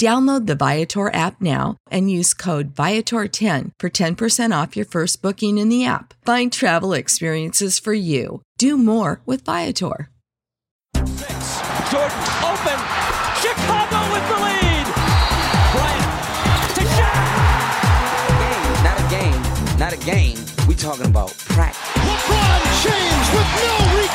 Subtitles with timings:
[0.00, 5.58] Download the Viator app now and use code Viator10 for 10% off your first booking
[5.58, 6.14] in the app.
[6.24, 8.40] Find travel experiences for you.
[8.56, 10.08] Do more with Viator.
[10.94, 11.12] Jordan
[12.48, 12.80] open.
[13.44, 14.86] Chicago with the lead.
[15.76, 16.08] Bryant
[16.76, 17.28] to shot.
[18.82, 19.42] Not a game,
[19.78, 20.38] not a game.
[20.66, 21.78] We talking about practice.
[22.00, 24.09] LeBron James with no regard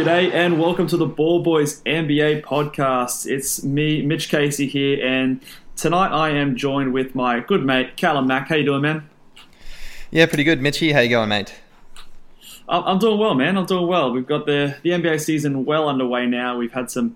[0.00, 3.30] G'day and welcome to the Ball Boys NBA podcast.
[3.30, 5.42] It's me, Mitch Casey here, and
[5.76, 8.48] tonight I am joined with my good mate Callum Mack.
[8.48, 9.10] How you doing, man?
[10.10, 10.62] Yeah, pretty good.
[10.62, 11.54] Mitchy, how you going, mate?
[12.66, 13.58] I'm doing well, man.
[13.58, 14.10] I'm doing well.
[14.10, 16.56] We've got the the NBA season well underway now.
[16.56, 17.14] We've had some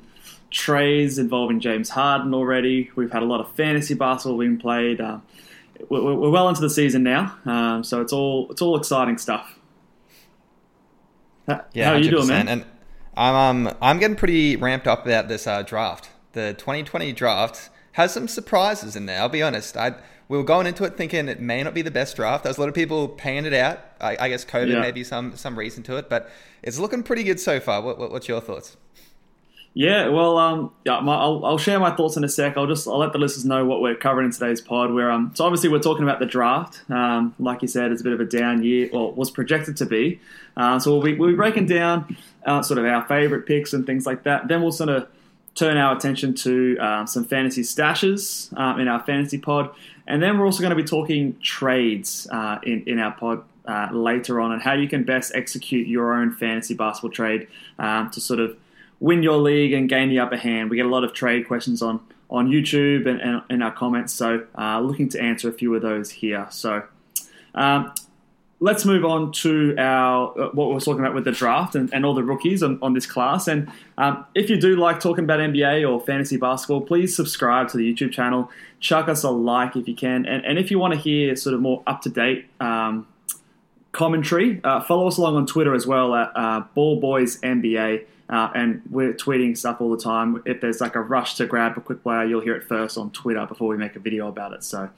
[0.50, 2.90] trades involving James Harden already.
[2.96, 5.00] We've had a lot of fantasy basketball being played.
[5.00, 5.20] Uh,
[5.88, 9.58] we're, we're well into the season now, um, so it's all it's all exciting stuff.
[11.48, 12.48] How, Yeah, how are you doing, man?
[12.48, 12.64] And
[13.16, 16.10] I'm um, I'm getting pretty ramped up about this uh, draft.
[16.32, 19.20] The 2020 draft has some surprises in there.
[19.20, 19.76] I'll be honest.
[19.76, 19.94] I
[20.28, 22.44] we were going into it thinking it may not be the best draft.
[22.44, 23.80] There's a lot of people paying it out.
[24.00, 24.80] I, I guess COVID Yeah.
[24.80, 26.30] may be some some reason to it, but
[26.62, 27.82] it's looking pretty good so far.
[27.82, 28.76] What, what, what's your thoughts?
[29.76, 32.56] Yeah, well, um, yeah, my, I'll, I'll share my thoughts in a sec.
[32.56, 34.92] I'll just I'll let the listeners know what we're covering in today's pod.
[34.92, 36.82] Where um, so obviously we're talking about the draft.
[36.90, 39.86] Um, like you said, it's a bit of a down year, or was projected to
[39.86, 40.20] be.
[40.56, 43.86] Uh, so we'll be, we'll be breaking down uh, sort of our favorite picks and
[43.86, 44.48] things like that.
[44.48, 45.08] Then we'll sort of
[45.54, 49.70] turn our attention to um, some fantasy stashes um, in our fantasy pod,
[50.06, 53.44] and then we're also going to be talking trades uh, in in our pod.
[53.66, 58.10] Uh, later on, and how you can best execute your own fantasy basketball trade um,
[58.10, 58.54] to sort of
[59.00, 60.68] win your league and gain the upper hand.
[60.68, 64.46] We get a lot of trade questions on on YouTube and, in our comments, so
[64.58, 66.46] uh, looking to answer a few of those here.
[66.50, 66.82] So
[67.54, 67.94] um,
[68.64, 71.92] let's move on to our uh, what we we're talking about with the draft and,
[71.92, 73.46] and all the rookies on, on this class.
[73.46, 77.76] And um, if you do like talking about NBA or fantasy basketball, please subscribe to
[77.76, 78.50] the YouTube channel.
[78.80, 81.54] Chuck us a like if you can, and, and if you want to hear sort
[81.54, 82.46] of more up to date.
[82.58, 83.06] Um,
[83.92, 84.60] commentary.
[84.64, 89.56] Uh, follow us along on Twitter as well at uh, NBA, uh, and we're tweeting
[89.56, 90.42] stuff all the time.
[90.46, 93.10] If there's like a rush to grab a quick player, you'll hear it first on
[93.10, 94.64] Twitter before we make a video about it.
[94.64, 94.88] So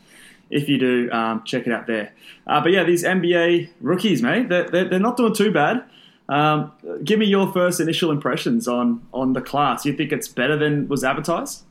[0.50, 2.12] if you do, um, check it out there.
[2.46, 5.84] Uh, but yeah, these NBA rookies, mate, they're, they're, they're not doing too bad.
[6.28, 6.72] Um,
[7.04, 9.84] give me your first initial impressions on on the class.
[9.84, 11.62] You think it's better than was advertised?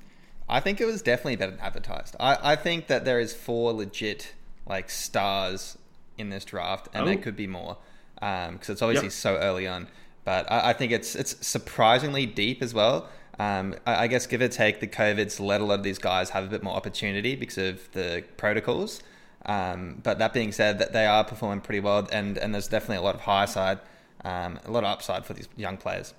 [0.47, 2.15] I think it was definitely better than advertised.
[2.19, 4.33] I, I think that there is four legit
[4.65, 5.77] like stars
[6.17, 7.05] in this draft, and Oh.
[7.05, 7.77] there could be more
[8.15, 9.11] because it's obviously Yep.
[9.13, 9.87] so early on.
[10.23, 13.09] But I, I think it's it's surprisingly deep as well.
[13.37, 16.29] Um, I, I guess give or take, the COVID's let a lot of these guys
[16.29, 19.01] have a bit more opportunity because of the protocols.
[19.45, 22.97] Um, but that being said, that they are performing pretty well, and and there's definitely
[22.97, 23.79] a lot of high side,
[24.23, 26.13] um, a lot of upside for these young players.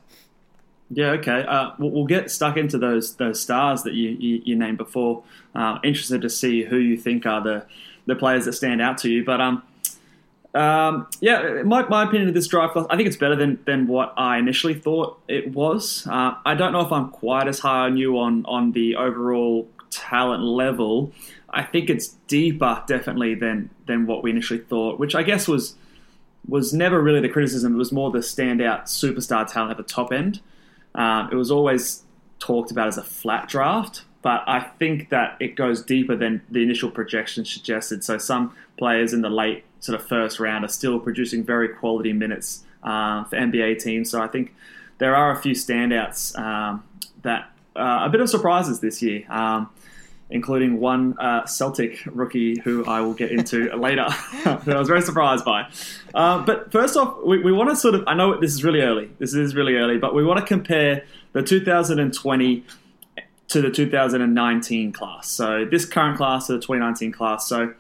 [0.91, 1.45] Yeah, okay.
[1.49, 5.25] Uh, we'll, get stuck into those those stars that you, you, you named before.
[5.55, 7.67] Uh, interested to see who you think are the,
[8.07, 9.25] the players that stand out to you.
[9.25, 9.65] But um,
[10.57, 13.87] um, yeah, my, my opinion of this draft class, I think it's better than, than
[13.87, 16.07] what I initially thought it was.
[16.07, 19.69] Uh, I don't know if I'm quite as high on you on, on the overall
[19.91, 21.13] talent level.
[21.51, 25.77] I think it's deeper, definitely, than than what we initially thought, which I guess was
[26.49, 27.75] was never really the criticism.
[27.75, 30.41] It was more the standout superstar talent at the top end.
[30.95, 32.03] Um, it was always
[32.39, 36.63] talked about as a flat draft, but I think that it goes deeper than the
[36.63, 38.05] initial projections suggested.
[38.05, 42.13] So some players in the late sort of first round are still producing very quality
[42.13, 44.11] minutes uh, for NBA teams.
[44.11, 44.55] So I think
[44.99, 46.85] there are a few standouts um,
[47.23, 49.25] that uh, a bit of surprises this year.
[49.31, 49.71] Um,
[50.29, 54.09] including one uh, Celtic rookie who I will get into later,
[54.45, 55.69] that I was very surprised by.
[56.15, 58.81] Uh, but first off, we, we want to sort of, I know this is really
[58.81, 62.65] early, this is really early, but we want to compare the 2020
[63.49, 65.29] to the 2019 class.
[65.29, 67.47] So this current class to the 2019 class.
[67.47, 67.75] So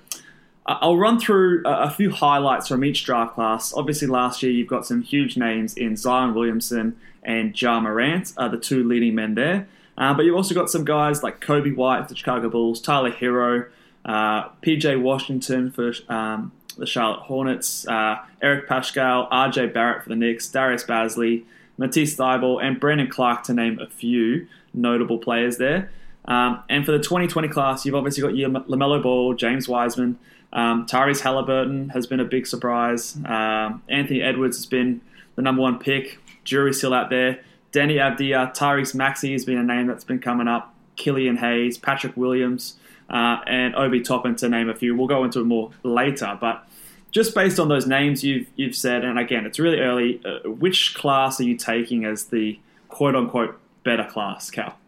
[0.68, 3.72] I'll run through a few highlights from each draft class.
[3.72, 8.48] Obviously, last year you've got some huge names in Zion Williamson and Ja Morant, are
[8.48, 9.68] the two leading men there.
[9.96, 13.12] Uh, but you've also got some guys like Coby White for the Chicago Bulls, Tyler
[13.12, 13.66] Herro,
[14.04, 20.16] uh, PJ Washington for um, the Charlotte Hornets, uh, Eric Paschall, RJ Barrett for the
[20.16, 21.44] Knicks, Darius Bazley,
[21.78, 25.90] Matisse Thybulle, and Brandon Clarke, to name a few notable players there.
[26.28, 30.18] Um, and for the 2020 class, you've obviously got your LaMelo Ball, James Wiseman,
[30.52, 33.16] um, Tyrese Halliburton has been a big surprise.
[33.26, 35.00] Um, Anthony Edwards has been
[35.34, 36.18] the number one pick.
[36.44, 37.40] Jury's still out there.
[37.72, 40.74] Deni Avdija, Tyrese Maxey has been a name that's been coming up.
[40.96, 42.76] Killian Hayes, Patrick Williams,
[43.10, 44.96] uh, and Obi Toppin, to name a few.
[44.96, 46.66] We'll go into it more later, but
[47.10, 50.22] just based on those names you've you've said, and again, it's really early.
[50.24, 52.58] Uh, which class are you taking as the
[52.88, 54.78] quote unquote better class, Cal?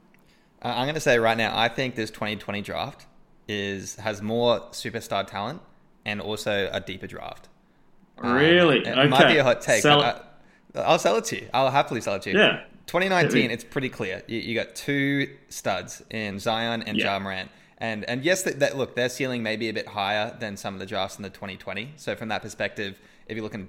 [0.63, 3.07] Uh, I'm going to say right now, I think this 2020 draft
[3.47, 5.61] is has more superstar talent
[6.05, 7.49] and also a deeper draft.
[8.23, 8.85] Really?
[8.87, 9.09] Um, it okay.
[9.09, 9.83] might be a hot take.
[9.83, 10.21] Sell I,
[10.75, 11.49] will sell it to you.
[11.55, 12.39] I'll happily sell it to you.
[12.39, 12.65] Yeah.
[12.87, 14.23] 2019, it's pretty clear.
[14.27, 17.13] You, you, got two studs in Zion and yeah.
[17.13, 17.51] Ja Morant.
[17.77, 20.75] And, and yes, that, that, look, their ceiling may be a bit higher than some
[20.75, 21.93] of the drafts in the 2020.
[21.97, 23.69] So from that perspective, if you're looking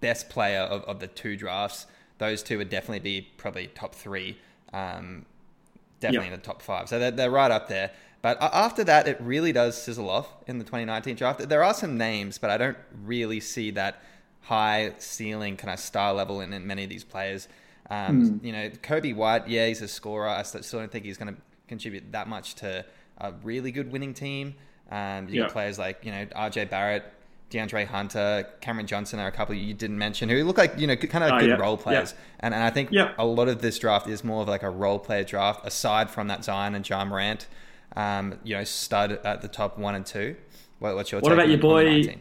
[0.00, 1.86] best player of, of the two drafts,
[2.18, 4.38] those two would definitely be probably top three,
[4.72, 5.24] um,
[6.00, 6.34] definitely yep.
[6.34, 6.88] in the top five.
[6.88, 7.90] So they're, they're right up there.
[8.20, 11.48] But after that, it really does sizzle off in the 2019 draft.
[11.48, 14.02] There are some names, but I don't really see that
[14.40, 17.48] high ceiling kind of star level in, in many of these players.
[17.90, 18.44] Um, mm.
[18.44, 20.28] You know, Coby White, yeah, he's a scorer.
[20.28, 22.84] I still don't think he's going to contribute that much to
[23.18, 24.54] a really good winning team.
[24.90, 27.04] Um, you got players like you know RJ Barrett,
[27.50, 30.96] DeAndre Hunter, Cameron Johnson are a couple you didn't mention who look like you know
[30.96, 32.14] kind of uh, good role players.
[32.40, 34.98] And, and I think a lot of this draft is more of like a role
[34.98, 37.46] player draft aside from that Zion and Ja Morant.
[37.96, 40.36] Um, you know, stud at the top one and two.
[40.78, 42.16] What, what's your what about your boy?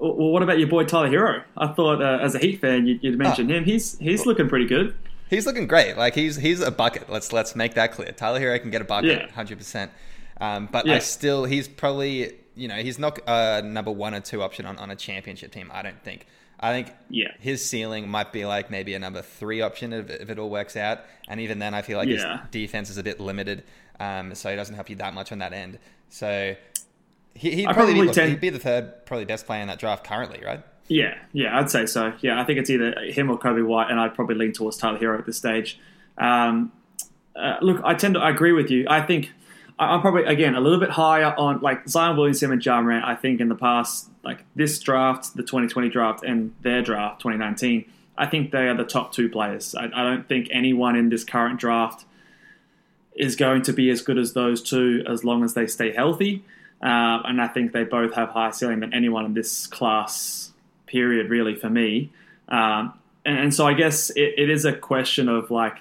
[0.00, 1.44] Well, what about your boy Tyler Herro?
[1.56, 3.54] I thought uh, as a Heat fan, you'd, you'd mention oh.
[3.54, 3.64] him.
[3.64, 4.94] He's he's looking pretty good.
[5.28, 5.96] He's looking great.
[5.96, 7.10] Like he's he's a bucket.
[7.10, 8.12] Let's let's make that clear.
[8.12, 9.56] Tyler Herro can get a bucket, hundred yeah.
[9.58, 9.92] percent.
[10.40, 10.94] Um, but yeah.
[10.94, 14.76] I still, he's probably you know he's not a number one or two option on,
[14.78, 15.70] on a championship team.
[15.72, 16.26] I don't think.
[16.60, 17.28] I think yeah.
[17.38, 20.76] his ceiling might be like maybe a number three option if, if it all works
[20.76, 21.00] out.
[21.28, 22.40] And even then, I feel like yeah.
[22.42, 23.62] his defense is a bit limited,
[24.00, 25.78] um, so he doesn't help you that much on that end.
[26.08, 26.56] So
[27.34, 29.78] he, would probably, probably be, tend- he'd be the third, probably best player in that
[29.78, 30.62] draft currently, right?
[30.88, 32.14] Yeah, yeah, I'd say so.
[32.20, 34.98] Yeah, I think it's either him or Coby White, and I'd probably lean towards Tyler
[34.98, 35.78] Herro at this stage.
[36.16, 36.72] Um,
[37.36, 38.86] uh, look, I tend to I agree with you.
[38.88, 39.32] I think
[39.78, 43.04] I'm probably again a little bit higher on like Zion Williamson and Ja Morant.
[43.04, 47.84] I think in the past, like this draft, the 2020 draft, and their draft 2019,
[48.16, 49.74] I think they are the top two players.
[49.74, 52.04] I, I don't think anyone in this current draft
[53.14, 56.44] is going to be as good as those two as long as they stay healthy.
[56.80, 60.52] Uh, and I think they both have higher ceiling than anyone in this class.
[60.86, 62.10] Period, really, for me.
[62.48, 62.94] Um,
[63.24, 65.78] and, and, so I guess it, it is a question of like,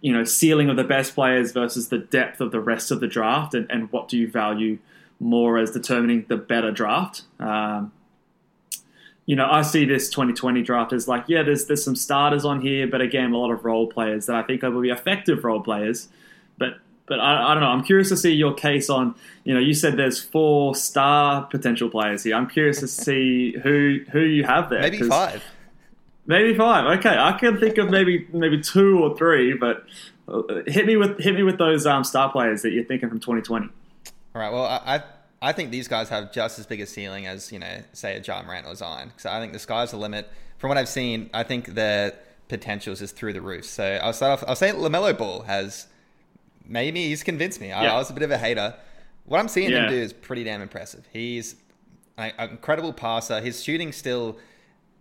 [0.00, 3.06] you know, ceiling of the best players versus the depth of the rest of the
[3.06, 4.78] draft, and, and what do you value
[5.20, 7.22] more as determining the better draft.
[7.40, 7.92] Um,
[9.26, 12.62] you know, I see this 2020 draft as like, yeah, there's there's some starters on
[12.62, 15.60] here, but again, a lot of role players that I think will be effective role
[15.60, 16.08] players.
[16.56, 17.70] But but I, I, don't know.
[17.70, 19.14] I'm curious to see your case on.
[19.44, 22.36] You know, you said there's four star potential players here.
[22.36, 24.80] I'm curious to see who who you have there.
[24.80, 25.42] Maybe five.
[26.28, 26.98] Maybe five.
[26.98, 29.84] Okay, I can think of maybe maybe two or three, but
[30.28, 33.18] uh, hit me with hit me with those um, star players that you're thinking from
[33.18, 33.66] 2020.
[33.66, 33.72] All
[34.42, 34.52] right.
[34.52, 35.02] Well, I
[35.40, 38.20] I think these guys have just as big a ceiling as you know, say a
[38.20, 39.08] Ja Morant or Zion.
[39.08, 40.30] Because I think the sky's the limit.
[40.58, 42.14] From what I've seen, I think the
[42.48, 43.64] potential is just through the roof.
[43.64, 44.44] So I'll start off.
[44.48, 45.86] I'll say Lamelo Ball has
[46.66, 47.72] maybe he's convinced me.
[47.72, 47.94] I, Yeah.
[47.94, 48.74] I was a bit of a hater.
[49.24, 49.84] What I'm seeing Yeah.
[49.84, 51.06] him do is pretty damn impressive.
[51.12, 51.56] He's
[52.18, 53.40] an incredible passer.
[53.40, 54.38] His shooting still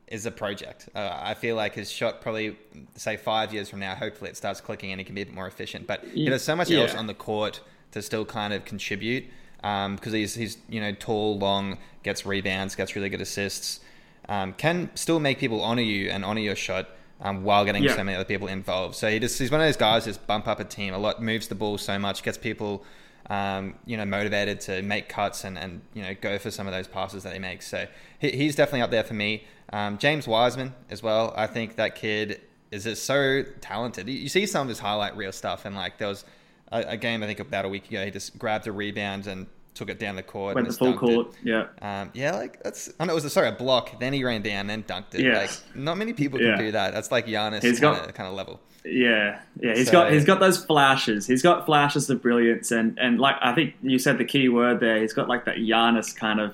[0.07, 0.89] is a project.
[0.95, 2.57] Uh, I feel like his shot probably
[2.95, 5.33] say five years from now, hopefully it starts clicking and he can be a bit
[5.35, 5.85] more efficient.
[5.87, 7.59] But he does so much else on the court
[7.91, 9.25] to still kind of contribute
[9.61, 13.81] because he's he's you know tall, long, gets rebounds, gets really good assists,
[14.29, 16.89] um, can still make people honor you and honor your shot.
[17.19, 17.95] Um, while getting Yeah.
[17.95, 20.27] so many other people involved, so he just he's one of those guys who just
[20.27, 22.85] bump up a team a lot, moves the ball so much, gets people
[23.29, 26.73] um, you know, motivated to make cuts and, and you know go for some of
[26.73, 27.67] those passes that he makes.
[27.67, 27.87] So
[28.19, 29.45] he, he's definitely up there for me.
[29.73, 31.33] Um, James Wiseman as well.
[31.35, 34.07] I think that kid is just so talented.
[34.07, 36.25] You, see some of his highlight reel stuff, and like there was
[36.71, 38.03] a, a game I think about a week ago.
[38.05, 40.55] He just grabbed a rebound and took it down the court.
[40.55, 41.27] Went and the full court.
[41.43, 41.49] It.
[41.81, 42.01] Yeah.
[42.01, 42.91] Um, yeah, like that's.
[42.99, 43.99] I know it was a, sorry a block.
[43.99, 45.21] Then he ran down, then dunked it.
[45.21, 45.37] Yeah.
[45.39, 46.57] Like not many people can Yeah.
[46.57, 46.93] do that.
[46.93, 48.59] That's like Giannis He's kind of kind of level.
[48.85, 51.27] Yeah, yeah, he's So- got he's got those flashes.
[51.27, 54.79] He's got flashes of brilliance, and and like I think you said the key word
[54.79, 55.01] there.
[55.01, 56.53] He's got like that Giannis kind of,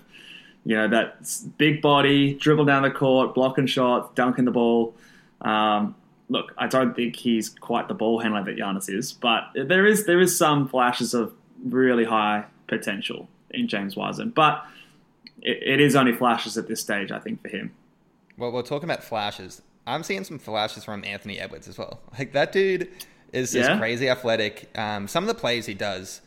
[0.66, 1.18] you know, that
[1.58, 4.96] big body, dribble down the court, blocking shots, dunking the ball.
[5.42, 5.96] Um,
[6.30, 10.06] look, I don't think he's quite the ball handler that Giannis is, but there is
[10.06, 11.34] there is some flashes of
[11.66, 14.66] really high potential in James Wiseman, but
[15.42, 17.12] it, it is only flashes at this stage.
[17.12, 17.72] I think for him.
[18.38, 19.62] Well, we're talking about flashes.
[19.86, 22.00] I'm seeing some flashes from Anthony Edwards as well.
[22.18, 22.90] Like that dude
[23.34, 23.78] is just Yeah?
[23.78, 24.70] crazy athletic.
[24.78, 26.22] Um, some of the plays he does,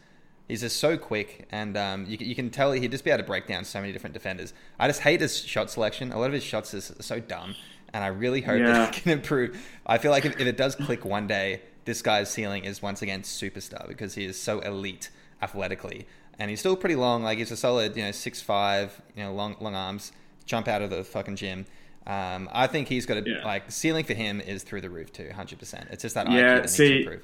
[0.48, 3.26] he's just so quick, and um, you, you can tell he'd just be able to
[3.26, 4.52] break down so many different defenders.
[4.78, 6.12] I just hate his shot selection.
[6.12, 7.54] A lot of his shots is so dumb,
[7.92, 8.66] and I really hope Yeah.
[8.72, 9.58] that he can improve.
[9.86, 13.02] I feel like if, if it does click one day, this guy's ceiling is once
[13.02, 15.10] again superstar because he is so elite
[15.42, 16.06] athletically,
[16.38, 17.22] and he's still pretty long.
[17.22, 20.12] Like he's a solid, you know, six five, you know, long long arms,
[20.44, 21.66] jump out of the fucking gym.
[22.06, 23.44] Um, I think he's got a Yeah.
[23.44, 25.88] like ceiling for him is through the roof too, hundred percent.
[25.90, 27.22] It's just that Yeah, IQ that needs see- to improve.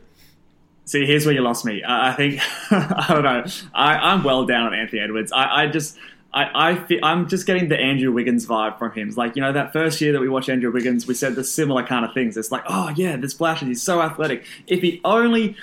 [0.85, 1.83] See, here's where you lost me.
[1.83, 3.45] I, I think I don't know.
[3.75, 5.33] I, I'm well down on Anthony Edwards.
[5.33, 5.99] I, I just.
[6.35, 9.13] I, I feel, I'm just getting the Andrew Wiggins vibe from him.
[9.15, 11.85] Like, you know, that first year that we watched Andrew Wiggins, we said the similar
[11.85, 12.39] kind of things.
[12.39, 13.69] It's like, oh, yeah, this flashes.
[13.69, 14.47] He's so athletic.
[14.67, 15.57] If he only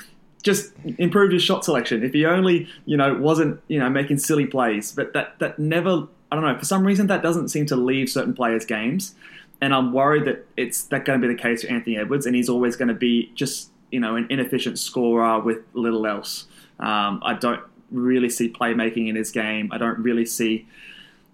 [0.43, 4.45] just improved his shot selection, if he only, you know, wasn't, you know, making silly
[4.45, 4.91] plays.
[4.91, 8.07] But that, that never, I don't know, for some reason, that doesn't seem to leave
[8.07, 9.15] certain players' games.
[9.61, 12.35] And I'm worried that it's that going to be the case for Anthony Edwards, and
[12.35, 16.45] he's always going to be just you know an inefficient scorer with little else.
[16.79, 19.69] Um, I don't really see playmaking in his game.
[19.71, 20.67] I don't really see,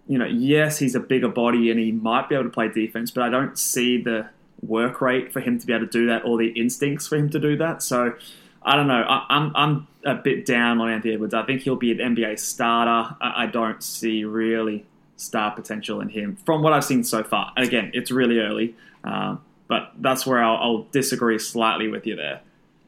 [0.08, 3.12] you know, yes, he's a bigger body and he might be able to play defense,
[3.12, 4.30] but I don't see the
[4.62, 7.30] work rate for him to be able to do that or the instincts for him
[7.30, 7.84] to do that.
[7.84, 8.16] So
[8.64, 9.04] I don't know.
[9.04, 11.34] I, I'm I'm a bit down on Anthony Edwards.
[11.34, 13.16] I think he'll be an NBA starter.
[13.22, 14.86] I, I don't see really
[15.18, 17.54] star potential in him from what I've seen so far.
[17.56, 22.16] And again, it's really early, um, but that's where I'll, I'll disagree slightly with you
[22.16, 22.42] there.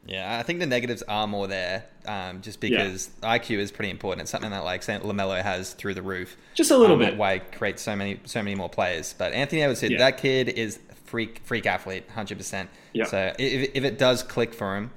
[0.08, 4.22] Yeah, I think the negatives are more there, um, just because IQ is pretty important.
[4.22, 6.38] It's something that like Lamelo has through the roof.
[6.54, 7.18] Just a little um, bit.
[7.18, 9.14] Why it creates so many so many more players.
[9.18, 9.98] But Anthony Edwards, Yeah.
[9.98, 12.70] that kid is freak freak athlete, hundred percent.
[12.94, 13.06] Yeah.
[13.06, 14.92] So if, if it does click for him,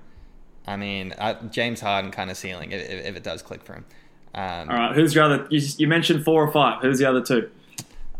[0.67, 3.75] I mean uh, James Harden kind of ceiling if, if if it does click for
[3.75, 3.85] him.
[4.33, 5.47] Um, All right, who's your other?
[5.51, 6.83] You, you mentioned four or five.
[6.83, 7.51] Who's the other two?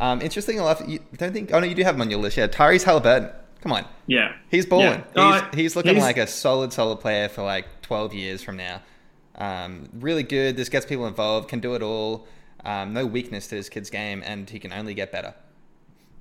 [0.01, 1.53] um, interesting enough, you don't think?
[1.53, 2.37] Oh no, you do have him on your list.
[2.37, 3.31] Yeah, Tyrese Halliburton.
[3.63, 3.85] Come on.
[4.07, 5.05] Yeah, He's balling.
[5.15, 5.51] Yeah.
[5.51, 8.81] He's, he's looking he's- like a solid, solid player for like 12 years from now.
[9.37, 10.57] Um, really good.
[10.57, 12.27] This gets people involved, can do it all.
[12.65, 15.35] Um, no weakness to this kid's game, and he can only get better.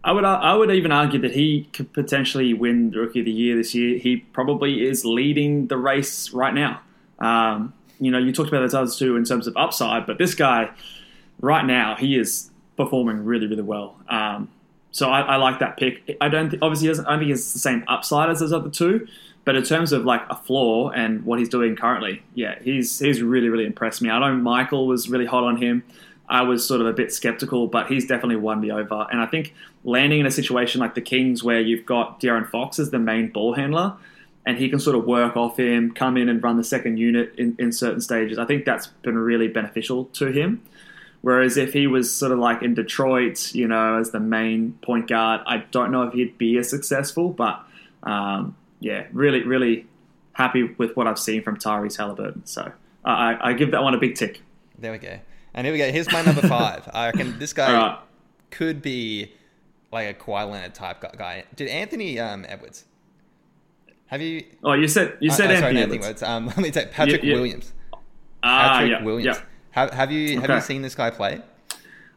[0.04, 3.58] I would I would even argue that he could potentially win Rookie of the Year
[3.58, 3.98] this year.
[3.98, 6.80] He probably is leading the race right now.
[7.20, 10.34] Um, you know, you talked about those others too in terms of upside, but this
[10.36, 10.70] guy
[11.42, 13.98] right now he is performing really really well.
[14.08, 14.50] Um,
[14.92, 16.18] so I, I like that pick.
[16.20, 17.06] I don't th- obviously doesn't.
[17.06, 19.08] I don't think it's the same upside as those other two,
[19.46, 23.22] but in terms of like a floor and what he's doing currently, yeah, he's he's
[23.22, 24.10] really really impressed me.
[24.10, 25.84] I know Michael was really hot on him.
[26.28, 29.08] I was sort of a bit skeptical, but he's definitely won me over.
[29.12, 29.54] And I think
[29.84, 33.30] landing in a situation like the Kings, where you've got De'Aaron Fox as the main
[33.30, 33.96] ball handler,
[34.46, 37.34] and he can sort of work off him, come in and run the second unit
[37.38, 40.62] in, in certain stages, I think that's been really beneficial to him.
[41.22, 45.08] Whereas if he was sort of like in Detroit, you know, as the main point
[45.10, 47.30] guard, I don't know if he'd be as successful.
[47.30, 47.62] But
[48.04, 49.86] um, yeah, really, really
[50.34, 52.46] happy with what I've seen from Tyrese Halliburton.
[52.46, 52.72] So
[53.04, 54.42] I, I give that one a big tick.
[54.78, 55.20] There we go.
[55.54, 55.92] And here we go.
[55.92, 56.88] Here's my number five.
[56.94, 58.00] I reckon this guy right.
[58.52, 59.34] could be
[59.92, 61.44] like a Kawhi Leonard type guy.
[61.56, 62.86] Did Anthony um, Edwards?
[64.08, 64.46] Have you?
[64.64, 66.24] Oh, you said you Uh, said uh, sorry, Anthony not Edwards.
[66.24, 67.74] Um, let me take Patrick You- you- Williams.
[68.42, 69.38] Ah, Patrick yeah, Williams.
[69.38, 69.44] yeah.
[69.80, 71.42] Have, have you have you seen this guy play?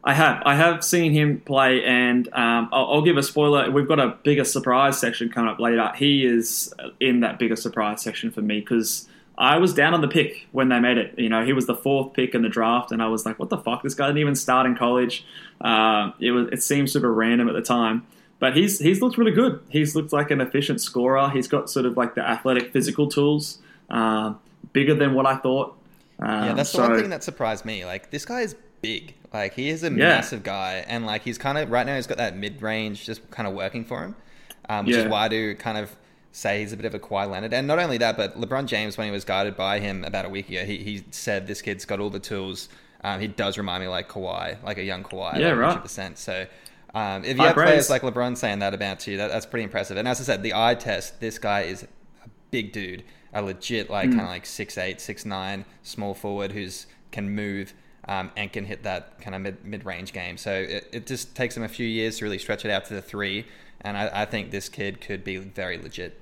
[0.03, 0.43] I have.
[0.45, 3.71] I have seen him play, and um, I'll, I'll, give a spoiler.
[3.71, 5.89] We've got a bigger surprise section coming up later.
[5.95, 10.09] He is in that bigger surprise section for me because I was down on the
[10.09, 11.17] pick when they made it.
[11.17, 13.49] You know, he was the fourth pick in the draft, and I was like, "What
[13.49, 13.81] the fuck?
[13.81, 15.25] This guy didn't even start in college."
[15.61, 16.49] Uh, it was.
[16.51, 18.05] It seemed super random at the time,
[18.39, 19.61] but he's he's looked really good.
[19.69, 21.29] He's looked like an efficient scorer.
[21.29, 24.33] He's got sort of like the athletic, physical tools, uh,
[24.73, 25.77] bigger than what I thought.
[26.23, 27.85] Um, yeah, that's the one thing that surprised me.
[27.85, 29.15] Like this guy is big.
[29.33, 29.95] Like he is a yeah.
[29.95, 33.29] massive guy, and like he's kind of right now he's got that mid range just
[33.31, 34.15] kind of working for him,
[34.69, 35.03] um, which yeah.
[35.03, 35.95] is why I do kind of
[36.31, 37.53] say he's a bit of a Kawhi Leonard.
[37.53, 40.29] And not only that, but LeBron James when he was guided by him about a
[40.29, 42.69] week ago, he he said this kid's got all the tools.
[43.03, 45.39] Um, he does remind me like Kawhi, like a young Kawhi.
[45.39, 45.81] Yeah, like right.
[45.81, 46.17] Percent.
[46.17, 46.45] So.
[46.95, 49.97] Um, if you have players like LeBron saying that about you, that, that's pretty impressive.
[49.97, 51.87] And as I said, the eye test, this guy is a
[52.51, 53.03] big dude,
[53.33, 54.13] a legit like mm.
[54.13, 57.73] kind of like six eight, six nine, small forward who's can move
[58.07, 60.37] um, and can hit that kind of mid mid range game.
[60.37, 62.93] So it, it just takes him a few years to really stretch it out to
[62.93, 63.45] the three,
[63.81, 66.19] and I, I think this kid could be very legit.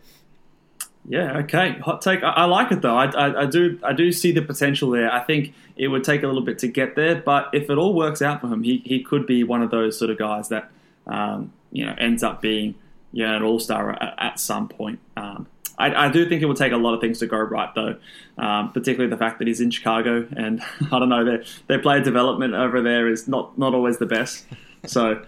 [1.07, 1.39] Yeah.
[1.39, 1.79] Okay.
[1.79, 2.21] Hot take.
[2.23, 2.95] I, I like it though.
[2.95, 3.79] I, I, I, do.
[3.83, 5.11] I do see the potential there.
[5.11, 7.95] I think it would take a little bit to get there, but if it all
[7.95, 10.69] works out for him, he, he could be one of those sort of guys that
[11.07, 12.75] um, you know ends up being
[13.11, 14.99] yeah an all star at, at, some point.
[15.17, 15.47] Um,
[15.81, 17.95] I, I, do think it will take a lot of things to go right, though.
[18.37, 20.61] Um, particularly the fact that he's in Chicago, and
[20.91, 24.45] I don't know their their player development over there is not not always the best.
[24.85, 25.23] So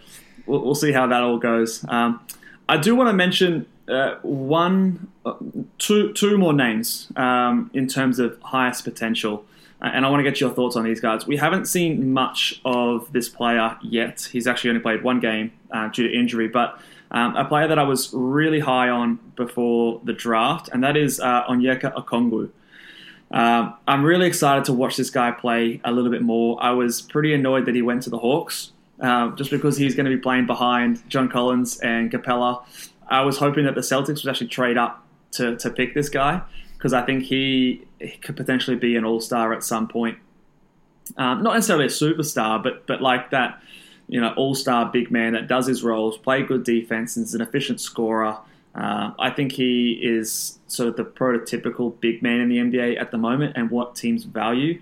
[0.46, 1.86] we'll, we'll see how that all goes.
[1.90, 2.26] Um,
[2.70, 5.34] I do want to mention uh, one, uh,
[5.78, 9.46] two, two more names um, in terms of highest potential.
[9.82, 11.28] Uh, and I want to get your thoughts on these guys.
[11.28, 14.30] We haven't seen much of this player yet.
[14.32, 16.80] He's actually only played one game uh, due to injury, but
[17.14, 21.20] um, a player that I was really high on before the draft, and that is
[21.20, 22.50] uh, Onyeka Okongwu.
[23.32, 26.62] Um, I'm really excited to watch this guy play a little bit more.
[26.62, 30.06] I was pretty annoyed that he went to the Hawks, uh, just because he's going
[30.06, 32.64] to be playing behind John Collins and Capela.
[33.08, 36.42] I was hoping that the Celtics would actually trade up to, to pick this guy
[36.74, 37.86] because I think he,
[38.22, 40.18] could potentially be an all star at some point.
[41.18, 43.62] Um, not necessarily a superstar, but but like that,
[44.14, 47.34] you know, all star big man that does his roles, play good defense, and is
[47.34, 48.38] an efficient scorer.
[48.76, 53.10] Uh, I think he is sort of the prototypical big man in the NBA at
[53.10, 54.80] the moment, and what teams value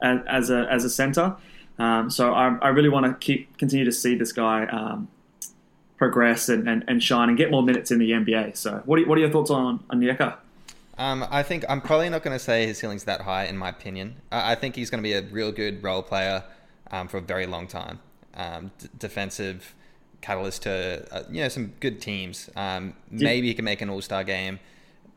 [0.00, 1.34] as, as a as a center.
[1.80, 5.08] Um, so I, I, really want to keep continue to see this guy um,
[5.96, 8.56] progress and, and, and, shine and get more minutes in the NBA.
[8.56, 10.36] So, what are, what are your thoughts on Onyeka?
[10.98, 13.70] Um, I think I'm probably not going to say his ceiling's that high, in my
[13.70, 14.16] opinion.
[14.30, 16.44] I, I think he's going to be a real good role player
[16.92, 17.98] um, for a very long time.
[18.38, 19.74] Um, d- defensive
[20.20, 22.48] catalyst to uh, you know some good teams.
[22.56, 24.60] Um, maybe he can make an All Star game,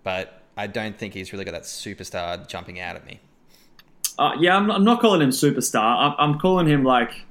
[0.03, 3.19] but I don't think he's really got that superstar jumping out at me.
[4.19, 5.97] Uh, yeah, I'm, I'm, not calling him superstar.
[5.97, 7.25] I'm, I'm calling him like.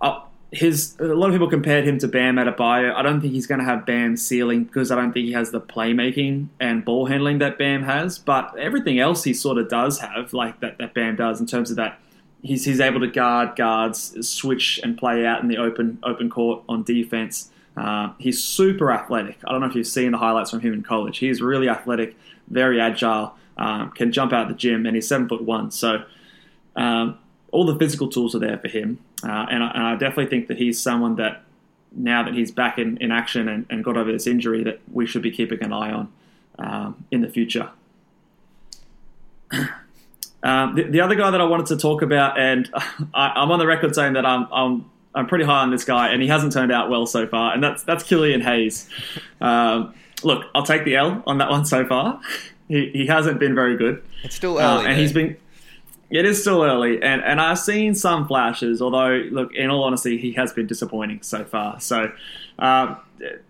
[0.00, 0.20] Uh,
[0.50, 2.94] his a lot of people compared him to Bam Adebayo.
[2.94, 5.50] I don't think he's going to have Bam's ceiling because I don't think he has
[5.50, 8.18] the playmaking and ball handling that Bam has.
[8.18, 11.70] But everything else he sort of does have, like that, that Bam does in terms
[11.70, 11.98] of that.
[12.44, 16.62] He's, he's able to guard guards, switch and play out in the open open court
[16.68, 17.50] on defense.
[17.74, 19.38] Uh, he's super athletic.
[19.44, 21.18] I don't know if you've seen the highlights from him in college.
[21.18, 22.16] He's really athletic,
[22.48, 25.70] very agile, um, can jump out of the gym, and he's seven foot one.
[25.70, 26.04] So
[26.76, 27.18] um,
[27.50, 28.98] all the physical tools are there for him.
[29.22, 31.44] Uh, and, I, and, I, definitely think that he's someone that
[31.92, 35.06] now that he's back in, in action and, and got over this injury, that we
[35.06, 36.12] should be keeping an eye on
[36.58, 37.70] um, in the future.
[40.44, 42.70] um, the, the, other guy that I wanted to talk about, and
[43.14, 46.08] I, am on the record saying that I'm, I'm I'm pretty high on this guy,
[46.08, 48.88] and he hasn't turned out well so far, and that's that's Killian Hayes.
[49.40, 52.20] Um, look, I'll take the L on that one so far.
[52.66, 54.02] He, he hasn't been very good.
[54.22, 55.36] It's still early, uh, and he's been
[56.14, 58.80] it is still early, and, and I've seen some flashes.
[58.80, 61.80] Although, look, in all honesty, he has been disappointing so far.
[61.80, 62.12] So,
[62.58, 62.98] um,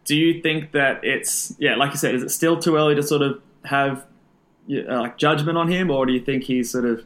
[0.04, 3.02] do you think that it's yeah, like you said, is it still too early to
[3.02, 4.04] sort of have uh,
[4.68, 7.04] like judgment on him, or do you think he's sort of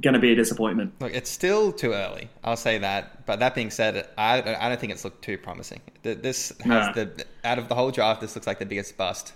[0.00, 0.94] going to be a disappointment?
[1.00, 2.28] Look, it's still too early.
[2.44, 3.26] I'll say that.
[3.26, 5.80] But that being said, I, I don't think it's looked too promising.
[6.02, 6.92] This has nah.
[6.92, 9.32] the out of the whole draft, this looks like the biggest bust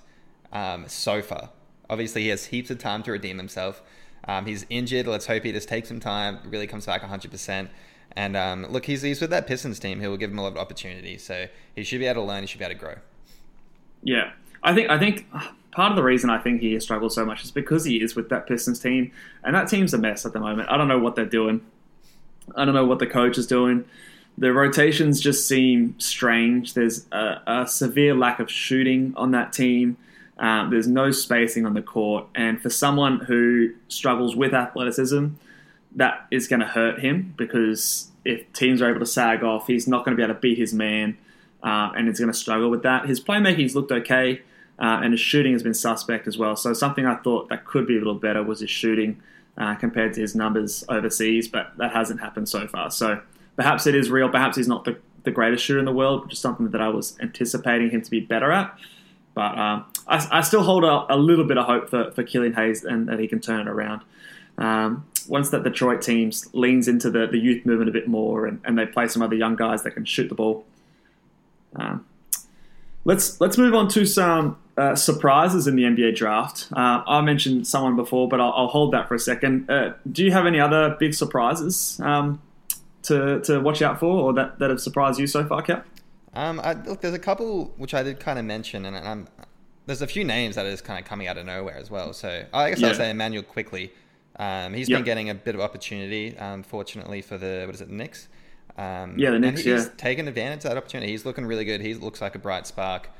[0.52, 1.50] um, so far.
[1.88, 3.82] Obviously, he has heaps of time to redeem himself.
[4.28, 5.06] Um, he's injured.
[5.06, 7.68] Let's hope he just takes some time, really comes back 100%.
[8.12, 10.52] And um, look, he's, he's with that Pistons team who will give him a lot
[10.52, 11.16] of opportunity.
[11.16, 12.42] So he should be able to learn.
[12.42, 12.94] He should be able to grow.
[14.02, 14.32] Yeah,
[14.62, 15.27] I think I think
[15.70, 18.14] part of the reason I think he has struggled so much is because he is
[18.14, 19.12] with that Pistons team,
[19.44, 20.68] and that team's a mess at the moment.
[20.70, 21.62] I don't know what they're doing.
[22.57, 23.85] I don't know what the coach is doing.
[24.38, 26.75] The rotations just seem strange.
[26.75, 29.96] There's a, a severe lack of shooting on that team.
[30.38, 35.27] Um, there's no spacing on the court, and for someone who struggles with athleticism,
[35.96, 39.88] that is going to hurt him because if teams are able to sag off, he's
[39.88, 41.18] not going to be able to beat his man,
[41.62, 43.07] uh, and he's going to struggle with that.
[43.07, 44.42] His playmaking's looked okay,
[44.80, 46.56] uh, and his shooting has been suspect as well.
[46.56, 49.20] So something I thought that could be a little better was his shooting
[49.58, 52.90] uh, compared to his numbers overseas, but that hasn't happened so far.
[52.90, 53.20] So
[53.56, 54.30] perhaps it is real.
[54.30, 56.88] Perhaps he's not the, the greatest shooter in the world, which is something that I
[56.88, 58.74] was anticipating him to be better at.
[59.34, 62.54] But um, I, I, still hold a, a, little bit of hope for, for Killian
[62.54, 64.02] Hayes and that he can turn it around.
[64.58, 68.60] Um, once that Detroit team leans into the, the youth movement a bit more and,
[68.64, 70.64] and they play some other young guys that can shoot the ball.
[71.76, 72.04] Um,
[73.04, 76.68] let's let's move on to some uh, surprises in the NBA draft.
[76.72, 79.70] Uh, I mentioned someone before, but I'll, I'll hold that for a second.
[79.70, 82.40] Uh, do you have any other big surprises um,
[83.02, 85.86] to, to watch out for or that, that have surprised you so far, Cap?
[86.32, 89.28] Um, I, look, there's a couple which I did kind of mention, and I'm,
[89.84, 92.14] there's a few names that is kind of coming out of nowhere as well.
[92.14, 92.88] So I guess yeah.
[92.88, 93.92] I'll say Immanuel Quickley.
[94.36, 94.98] Um, he's yep.
[94.98, 98.28] been getting a bit of opportunity, um, for the what is it, Knicks.
[98.78, 99.60] Um, yeah, the Knicks.
[99.60, 99.90] he's yeah.
[99.98, 101.12] taken advantage of that opportunity.
[101.12, 101.82] He's looking really good.
[101.82, 103.10] He looks like a bright spark.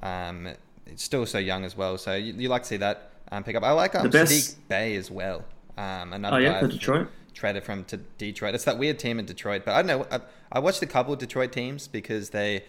[0.00, 0.50] Um,
[0.96, 1.98] still so young as well.
[1.98, 3.62] So you, you like to see that um, pick up.
[3.62, 4.32] I like um, the best...
[4.32, 5.44] Saddiq Bey as well.
[5.76, 7.08] Um, another oh yeah, for Detroit.
[7.34, 8.54] Traded from to Detroit.
[8.54, 10.06] It's that weird team in Detroit, but I don't know.
[10.10, 10.20] I,
[10.50, 12.64] I watched a couple of Detroit teams because they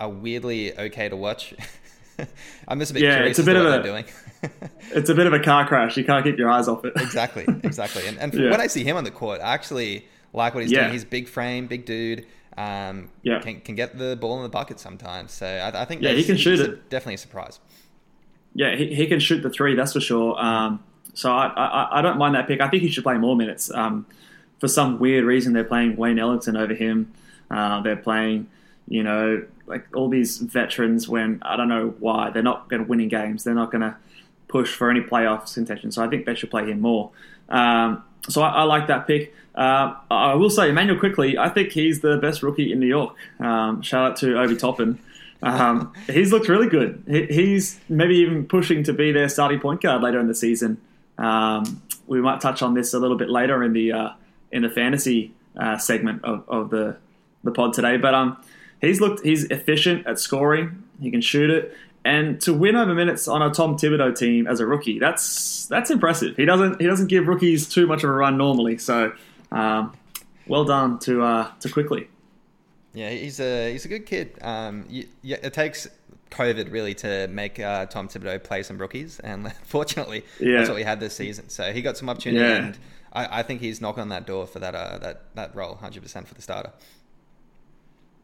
[0.00, 1.54] are weirdly okay to watch.
[2.68, 4.04] I'm just a bit yeah, curious it's a bit of a, doing.
[4.92, 5.96] it's a bit of a car crash.
[5.96, 6.94] You can't keep your eyes off it.
[6.96, 8.06] exactly, exactly.
[8.06, 8.50] And, and yeah.
[8.50, 10.82] when I see him on the court, I actually like what he's yeah.
[10.82, 10.92] doing.
[10.92, 12.26] He's big frame, big dude.
[12.58, 13.38] Um, yeah.
[13.38, 15.30] can, can get the ball in the bucket sometimes.
[15.30, 16.90] So I, I think yeah, he can shoot it.
[16.90, 17.60] definitely a surprise.
[18.52, 20.36] Yeah, he, he can shoot the three, that's for sure.
[20.42, 20.82] Um,
[21.14, 22.60] so I, I, I don't mind that pick.
[22.60, 23.70] I think he should play more minutes.
[23.72, 24.06] Um,
[24.58, 27.12] for some weird reason, they're playing Wayne Ellington over him.
[27.48, 28.48] Uh, they're playing,
[28.88, 32.88] you know, like all these veterans when I don't know why they're not going to
[32.88, 33.44] winning games.
[33.44, 33.96] They're not going to
[34.48, 35.92] push for any playoffs contention.
[35.92, 37.12] So I think they should play him more.
[37.48, 39.34] Um, so I, I, like that pick.
[39.54, 41.36] Uh, I will say, Immanuel Quickley.
[41.36, 43.14] I think he's the best rookie in New York.
[43.40, 44.98] Um, shout out to Obi Toppin.
[45.42, 47.02] Um, he's looked really good.
[47.06, 50.80] He, he's maybe even pushing to be their starting point guard later in the season.
[51.16, 54.10] Um, we might touch on this a little bit later in the uh,
[54.50, 56.96] in the fantasy uh, segment of, of the
[57.44, 57.96] the pod today.
[57.96, 58.42] But um,
[58.80, 60.82] he's looked he's efficient at scoring.
[61.00, 64.60] He can shoot it, and to win over minutes on a Tom Thibodeau team as
[64.60, 66.36] a rookie, that's that's impressive.
[66.36, 68.78] He doesn't he doesn't give rookies too much of a run normally.
[68.78, 69.12] So,
[69.52, 69.94] um,
[70.46, 72.08] well done to uh, to Quickley.
[72.94, 74.38] Yeah, he's a he's a good kid.
[74.40, 75.88] Um, you, yeah, it takes
[76.30, 80.58] COVID really to make uh, Tom Thibodeau play some rookies, and fortunately, yeah.
[80.58, 81.48] that's what we had this season.
[81.48, 82.56] So he got some opportunity, yeah.
[82.56, 82.78] and
[83.12, 86.02] I, I, think he's knocking on that door for that uh, that that role, hundred
[86.02, 86.72] percent for the starter.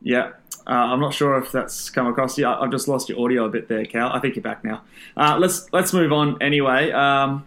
[0.03, 0.33] Yeah,
[0.67, 2.39] uh, I'm not sure if that's come across.
[2.39, 4.11] Yeah, I've just lost your audio a bit there, Cal.
[4.11, 4.83] I think you're back now.
[5.17, 6.91] Uh, let's let's move on anyway.
[6.91, 7.47] Um,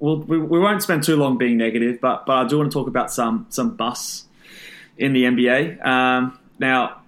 [0.00, 2.74] we'll, we, we won't spend too long being negative, but but I do want to
[2.76, 4.26] talk about some some busts
[4.98, 5.84] in the NBA.
[5.86, 7.00] Um, now,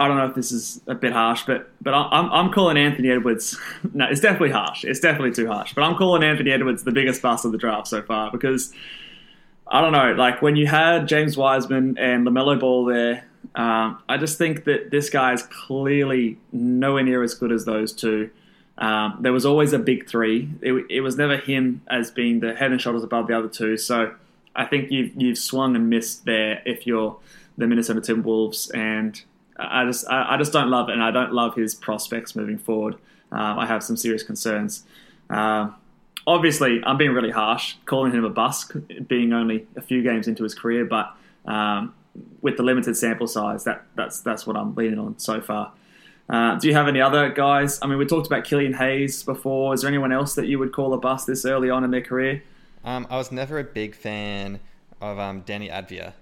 [0.00, 3.10] I don't know if this is a bit harsh, but but I'm I'm calling Anthony
[3.10, 3.58] Edwards.
[3.92, 4.84] no, it's definitely harsh.
[4.84, 5.74] It's definitely too harsh.
[5.74, 8.72] But I'm calling Anthony Edwards the biggest bust of the draft so far because
[9.66, 10.12] I don't know.
[10.12, 14.90] Like when you had James Wiseman and Lamelo Ball there um, I just think that
[14.90, 18.30] this guy is clearly nowhere near as good as those two.
[18.78, 20.48] Um, there was always a big three.
[20.60, 23.76] It, it, was never him as being the head and shoulders above the other two.
[23.76, 24.12] So
[24.56, 27.16] I think you've you've swung and missed there if you're
[27.56, 29.22] the Minnesota Timberwolves, and
[29.56, 32.58] I just I, I just don't love it, and I don't love his prospects moving
[32.58, 32.96] forward.
[33.30, 34.82] Um, I have some serious concerns.
[35.30, 35.76] Um,
[36.26, 38.72] obviously, I'm being really harsh, calling him a bust,
[39.06, 41.14] being only a few games into his career, but
[41.44, 41.94] um,
[42.40, 45.72] with the limited sample size, that that's that's what I'm leaning on so far.
[46.28, 47.78] Uh, do you have any other guys?
[47.82, 49.74] I mean, we talked about Killian Hayes before.
[49.74, 52.00] Is there anyone else that you would call a bust this early on in their
[52.00, 52.42] career?
[52.84, 54.60] Um, I was never a big fan
[55.00, 56.12] of um, Deni Avdija.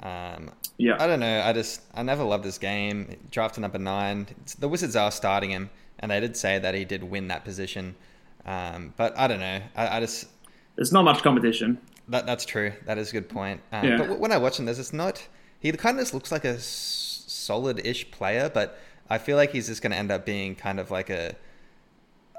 [0.00, 1.42] Um, yeah, I don't know.
[1.42, 3.16] I just I never loved this game.
[3.30, 4.26] Drafted number nine.
[4.58, 7.96] The Wizards are starting him, and they did say that he did win that position.
[8.44, 9.60] Um, but I don't know.
[9.74, 10.28] I, I just
[10.76, 11.78] there's not much competition.
[12.08, 12.72] That that's true.
[12.86, 13.60] That is a good point.
[13.72, 13.96] Um, yeah.
[13.98, 15.26] But when I watch him, there's just not.
[15.60, 18.78] He kind of just looks like a s- solid-ish player, but
[19.10, 21.34] I feel like he's just going to end up being kind of like a.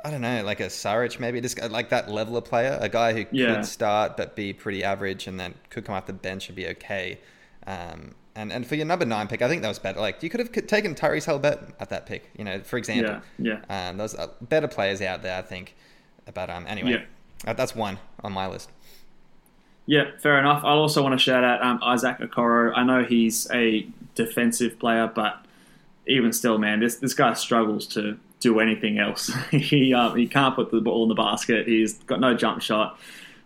[0.03, 3.12] I don't know, like a Saric maybe, just like that level of player, a guy
[3.12, 3.55] who yeah.
[3.55, 6.67] could start but be pretty average, and then could come off the bench and be
[6.67, 7.19] okay.
[7.67, 9.99] Um, and and for your number nine pick, I think that was better.
[9.99, 13.21] Like you could have taken Tyrese Halliburton at that pick, you know, for example.
[13.38, 13.60] Yeah.
[13.69, 13.89] yeah.
[13.89, 15.75] Um, there's uh, better players out there, I think.
[16.34, 17.05] But um, anyway,
[17.45, 17.53] yeah.
[17.53, 18.71] that's one on my list.
[19.89, 20.63] Yeah, fair enough.
[20.63, 22.71] I also want to shout out um, Isaac Okoro.
[22.75, 25.43] I know he's a defensive player, but
[26.06, 29.34] even still, man, this this guy struggles to do anything else.
[29.52, 31.67] he uh, he can't put the ball in the basket.
[31.67, 32.99] He's got no jump shot.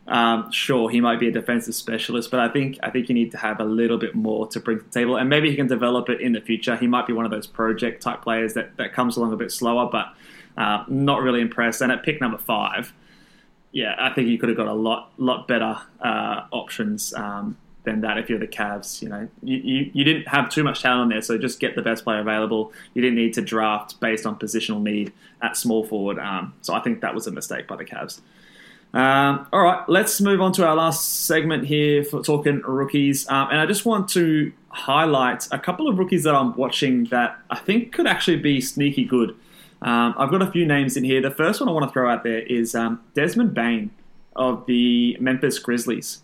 [0.10, 3.32] um, sure, he might be a defensive specialist, but I think I think you need
[3.32, 5.68] to have a little bit more to bring to the table, and maybe he can
[5.68, 6.76] develop it in the future.
[6.76, 9.54] He might be one of those project type players that, that comes along a bit
[9.54, 10.14] slower, but
[10.58, 11.80] uh, not really impressed.
[11.80, 12.92] And at pick number five,
[13.74, 18.02] yeah, I think you could have got a lot lot better uh, options um, than
[18.02, 19.02] that if you're the Cavs.
[19.02, 21.82] You know, you, you, you didn't have too much talent there, so just get the
[21.82, 22.72] best player available.
[22.94, 26.20] You didn't need to draft based on positional need at small forward.
[26.20, 28.22] Um, so I think that was a mistake by the Cavs.
[28.94, 33.28] Um, all right, let's move on to our last segment here for talking rookies.
[33.28, 37.40] Um, and I just want to highlight a couple of rookies that I'm watching that
[37.50, 39.36] I think could actually be sneaky good.
[39.84, 41.22] Um, I've got a few names in here.
[41.22, 43.92] The first one I want to throw out there is um, Desmond Bane
[44.36, 46.22] of the Memphis Grizzlies.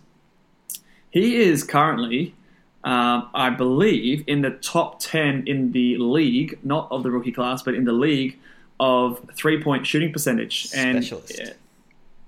[1.11, 2.35] He is currently,
[2.83, 7.61] um, I believe, in the top 10 in the league, not of the rookie class,
[7.61, 8.37] but in the league
[8.79, 10.67] of three point shooting percentage.
[10.67, 11.39] Specialist.
[11.39, 11.55] And,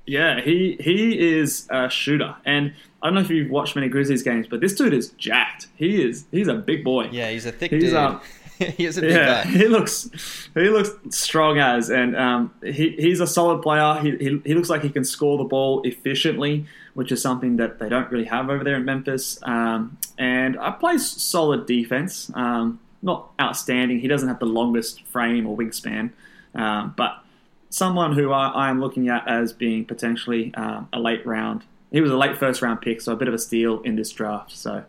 [0.05, 4.23] yeah, he he is a shooter, and I don't know if you've watched many Grizzlies
[4.23, 5.67] games, but this dude is jacked.
[5.75, 7.07] He is he's a big boy.
[7.11, 7.93] Yeah, he's a thick He's, dude.
[7.93, 8.19] um,
[8.77, 9.49] he is a big yeah, guy.
[9.49, 10.09] he looks
[10.53, 13.99] he looks strong as, and um, he he's a solid player.
[14.01, 17.79] He, he he looks like he can score the ball efficiently, which is something that
[17.79, 19.39] they don't really have over there in Memphis.
[19.43, 22.31] Um, and I plays solid defense.
[22.35, 23.99] Um, not outstanding.
[23.99, 26.11] He doesn't have the longest frame or wingspan,
[26.53, 27.23] um, but
[27.71, 31.63] someone who I, I am looking at as being potentially um, a late round.
[31.91, 34.11] He was a late first round pick, so a bit of a steal in this
[34.11, 34.51] draft.
[34.55, 34.83] So,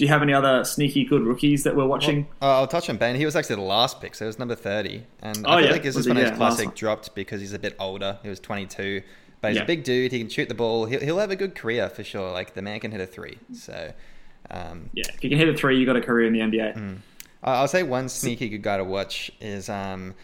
[0.00, 2.26] do you have any other sneaky good rookies that we're watching?
[2.40, 3.16] Oh, I'll touch on Ben.
[3.16, 5.04] He was actually the last pick, so it was number 30.
[5.20, 5.72] And Oh, I feel yeah.
[5.72, 6.10] like this Was is he?
[6.12, 8.18] when his Yeah, last classic dropped because he's a bit older.
[8.22, 9.02] He was 22.
[9.42, 9.64] But he's Yeah.
[9.64, 10.10] a big dude.
[10.12, 10.86] He can shoot the ball.
[10.86, 12.32] He'll, he'll have a good career for sure.
[12.32, 13.36] Like, the man can hit a three.
[13.52, 13.92] So,
[14.50, 16.72] um, Yeah, if you can hit a three, you got a career in the NBA.
[16.78, 16.96] Mm.
[17.44, 20.14] I'll say one sneaky good guy to watch is um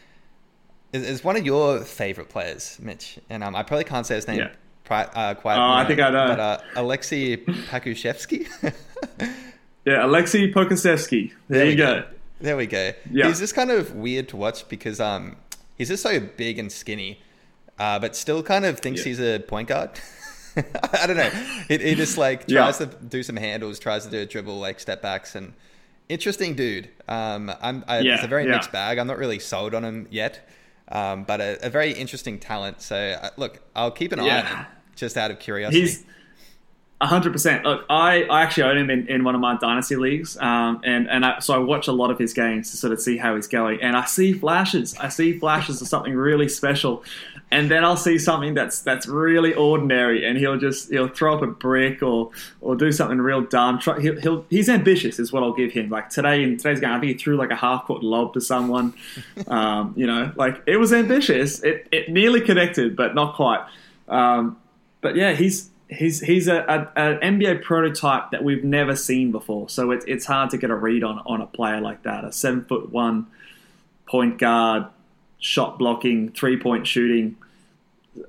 [0.95, 3.19] is, is one of your favorite players, Mitch.
[3.29, 4.49] And um, I probably can't say his name Yeah.
[4.85, 5.57] pri- uh, quite.
[5.59, 6.27] Oh, I think I know.
[6.29, 8.49] But uh, Alexei Pakushevsky.
[9.87, 11.33] Yeah, Alexei Pokasevsky.
[11.49, 12.05] There, we you go.
[12.40, 12.92] There we go.
[13.11, 13.29] Yeah.
[13.29, 15.37] He's just kind of weird to watch because um
[15.79, 17.20] he's just so big and skinny,
[17.79, 19.05] uh, but still kind of thinks Yeah.
[19.07, 19.90] he's a point guard.
[20.57, 21.31] I don't know.
[21.68, 22.61] He, he just like Yeah.
[22.62, 25.53] tries to do some handles, tries to do a dribble, like step backs, and
[26.09, 26.88] interesting dude.
[27.09, 28.53] Um, I'm I, Yeah, it's a very yeah.
[28.53, 28.99] mixed bag.
[28.99, 30.49] I'm not really sold on him yet,
[30.88, 32.81] um, but a, a very interesting talent.
[32.83, 35.81] So uh, look, I'll keep an eye on him just out of curiosity.
[35.83, 36.05] He's
[37.03, 37.65] hundred percent.
[37.65, 41.09] Look, I, I actually own him in, in one of my dynasty leagues, um, and
[41.11, 43.37] and I, so I watch a lot of his games to sort of see how
[43.37, 44.97] he's going, and I see flashes.
[44.99, 47.05] I see flashes of something really special,
[47.51, 51.43] and then I'll see something that's that's really ordinary, and he'll just he'll throw up
[51.43, 52.31] a brick or
[52.63, 53.79] or do something real dumb.
[53.79, 55.91] He'll, he'll he's ambitious, is what I'll give him.
[55.91, 58.41] Like today in today's game, I think he threw like a half court lob to
[58.41, 58.95] someone.
[59.49, 61.63] um, you know, like it was ambitious.
[61.63, 63.67] It it nearly connected, but not quite.
[64.09, 64.57] Um,
[65.03, 66.59] but yeah, he's he's he's a,
[66.96, 69.68] a, an NBA prototype that we've never seen before.
[69.68, 72.25] So it's it's hard to get a read on on a player like that.
[72.25, 73.27] A seven foot one
[74.07, 74.87] point guard,
[75.38, 77.37] shot blocking, three point shooting,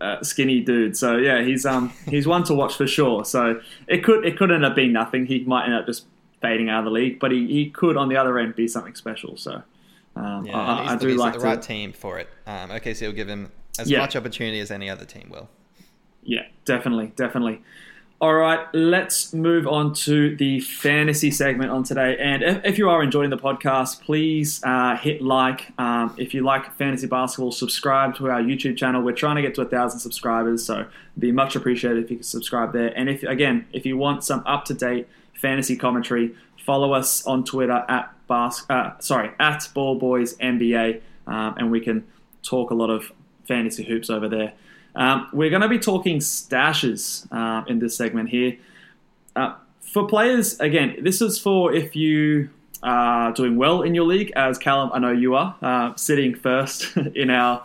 [0.02, 0.96] uh, skinny dude.
[0.98, 3.26] So yeah, he's um he's one to watch for sure.
[3.26, 5.26] So it could it could end up being nothing.
[5.26, 6.06] He might end up just
[6.42, 8.94] fading out of the league, but he, he could on the other end be something
[8.96, 9.38] special.
[9.38, 9.64] So.
[10.16, 12.28] Um, Yeah, I, I do like the to, right team for it.
[12.48, 14.00] Um, OKC will give him as Yeah.
[14.00, 15.48] much opportunity as any other team will.
[16.28, 17.62] Yeah, definitely, definitely.
[18.20, 22.18] All right, let's move on to the fantasy segment on today.
[22.20, 25.72] And if, if you are enjoying the podcast, please uh, hit like.
[25.80, 29.04] Um, if you like fantasy basketball, subscribe to our YouTube channel.
[29.04, 32.18] We're trying to get to a thousand subscribers, so it'd be much appreciated if you
[32.18, 32.88] could subscribe there.
[32.98, 35.08] And if again, if you want some up to date
[35.40, 36.36] fantasy commentary,
[36.66, 41.80] follow us on Twitter at bas- uh, sorry at Ball Boys NBA, um, and we
[41.80, 42.04] can
[42.42, 43.12] talk a lot of
[43.48, 44.54] fantasy hoops over there.
[44.98, 48.58] Um, we're going to be talking stashes uh, in this segment here.
[49.36, 52.50] Uh, for players, again, this is for if you
[52.82, 56.98] are doing well in your league, as Callum, I know you are, uh, sitting first
[57.16, 57.64] in our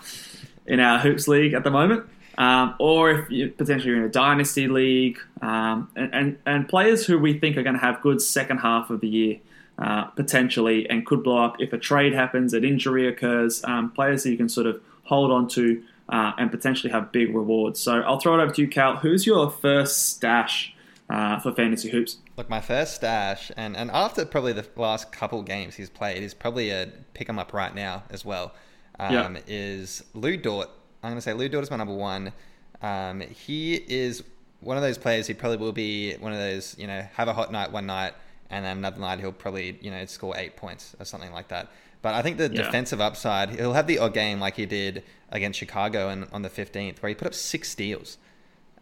[0.66, 2.06] in our hoops league at the moment,
[2.38, 7.18] um, or if you potentially in a dynasty league, um, and, and and players who
[7.18, 9.38] we think are going to have good second half of the year.
[9.78, 13.64] Uh, potentially, and could blow up if a trade happens, an injury occurs.
[13.64, 17.34] Um, players that you can sort of hold on to uh, and potentially have big
[17.34, 17.80] rewards.
[17.80, 18.96] So I'll throw it over to you, Cal.
[18.96, 20.74] Who's your first stash
[21.08, 22.18] uh, for fantasy hoops?
[22.36, 26.34] Look, my first stash, and, and after probably the last couple games he's played, is
[26.34, 28.54] probably a pick him up right now as well.
[28.98, 29.40] Um, Yeah.
[29.46, 30.68] Is Lu Dort?
[31.02, 32.32] I'm going to say Lu Dort is my number one.
[32.80, 34.22] Um, he is
[34.60, 37.32] one of those players who probably will be one of those, you know, have a
[37.32, 38.14] hot night one night,
[38.50, 41.68] and then another night he'll probably, you know, score eight points or something like that.
[42.02, 42.62] But I think the Yeah.
[42.62, 46.50] defensive upside, he'll have the odd game like he did against Chicago and on the
[46.50, 48.18] 15th, where he put up six steals.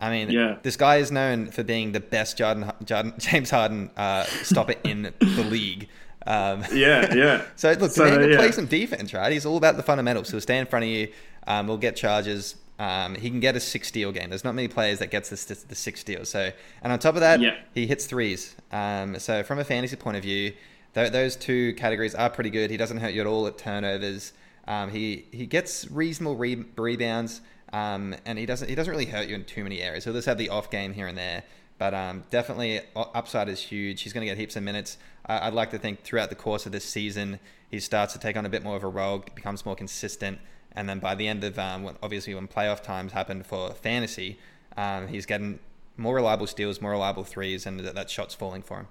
[0.00, 0.56] I mean, Yeah.
[0.62, 5.12] this guy is known for being the best Jordan, Jordan, James Harden uh, stopper in
[5.20, 5.88] the league.
[6.26, 7.42] Um, Yeah, yeah.
[7.56, 8.36] so look, So, yeah.
[8.36, 9.30] play some defense, right?
[9.32, 10.30] He's all about the fundamentals.
[10.30, 11.08] He'll stay in front of you.
[11.46, 12.56] Um, he'll get charges.
[12.78, 14.30] Um, he can get a six steal game.
[14.30, 16.24] There's not many players that gets the, the six steal.
[16.24, 16.50] So,
[16.82, 17.56] and on top of that, Yeah.
[17.74, 18.56] he hits threes.
[18.72, 20.54] Um, so from a fantasy point of view,
[20.94, 22.70] th- those two categories are pretty good.
[22.70, 24.32] He doesn't hurt you at all at turnovers.
[24.66, 27.40] Um, he he gets reasonable re- rebounds,
[27.72, 30.04] um, and he doesn't he doesn't really hurt you in too many areas.
[30.04, 31.42] He'll just have the off game here and there.
[31.78, 34.02] But um, definitely, upside is huge.
[34.02, 34.98] He's going to get heaps of minutes.
[35.24, 38.36] I I'd like to think throughout the course of this season, he starts to take
[38.36, 40.40] on a bit more of a role, becomes more consistent,
[40.72, 44.38] and then by the end of um, when, obviously when playoff times happen for fantasy,
[44.76, 45.58] um, he's getting
[45.96, 48.88] more reliable steals, more reliable threes, and that, that shot's falling for him.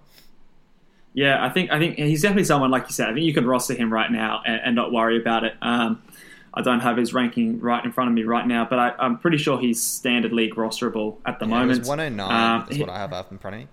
[1.13, 3.09] Yeah, I think I think he's definitely someone like you said.
[3.09, 5.55] I think you could roster him right now and, and not worry about it.
[5.61, 6.01] Um,
[6.53, 9.17] I don't have his ranking right in front of me right now, but I, I'm
[9.17, 11.71] pretty sure he's standard league rosterable at the Yeah, moment.
[11.77, 13.67] It was 109 Um, is what I have up in front of me.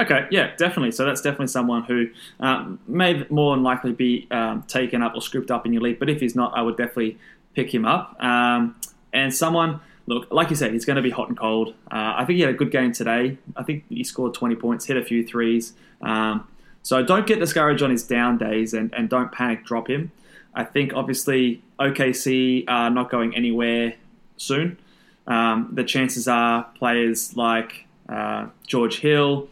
[0.00, 0.90] Okay, yeah, definitely.
[0.90, 2.08] So that's definitely someone who
[2.40, 6.00] um, may more than likely be um, taken up or scooped up in your league.
[6.00, 7.18] But if he's not, I would definitely
[7.54, 8.16] pick him up.
[8.20, 8.74] Um,
[9.12, 11.74] and someone, look, like you said, he's going to be hot and cold.
[11.92, 13.38] Uh, I think he had a good game today.
[13.56, 15.74] I think he scored 20 points, hit a few threes.
[16.02, 16.48] Um,
[16.84, 20.12] so don't get discouraged on his down days and, and don't panic drop him.
[20.54, 23.94] I think obviously OKC are not going anywhere
[24.36, 24.78] soon.
[25.26, 29.48] Um, the chances are players like uh, George Hill,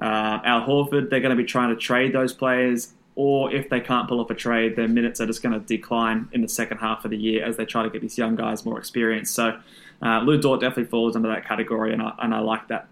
[0.00, 3.80] uh, Al Horford, they're going to be trying to trade those players, or if they
[3.80, 6.78] can't pull off a trade, their minutes are just going to decline in the second
[6.78, 9.30] half of the year as they try to get these young guys more experience.
[9.30, 9.60] So
[10.00, 12.88] uh, Lu Dort definitely falls under that category, and I, and I like that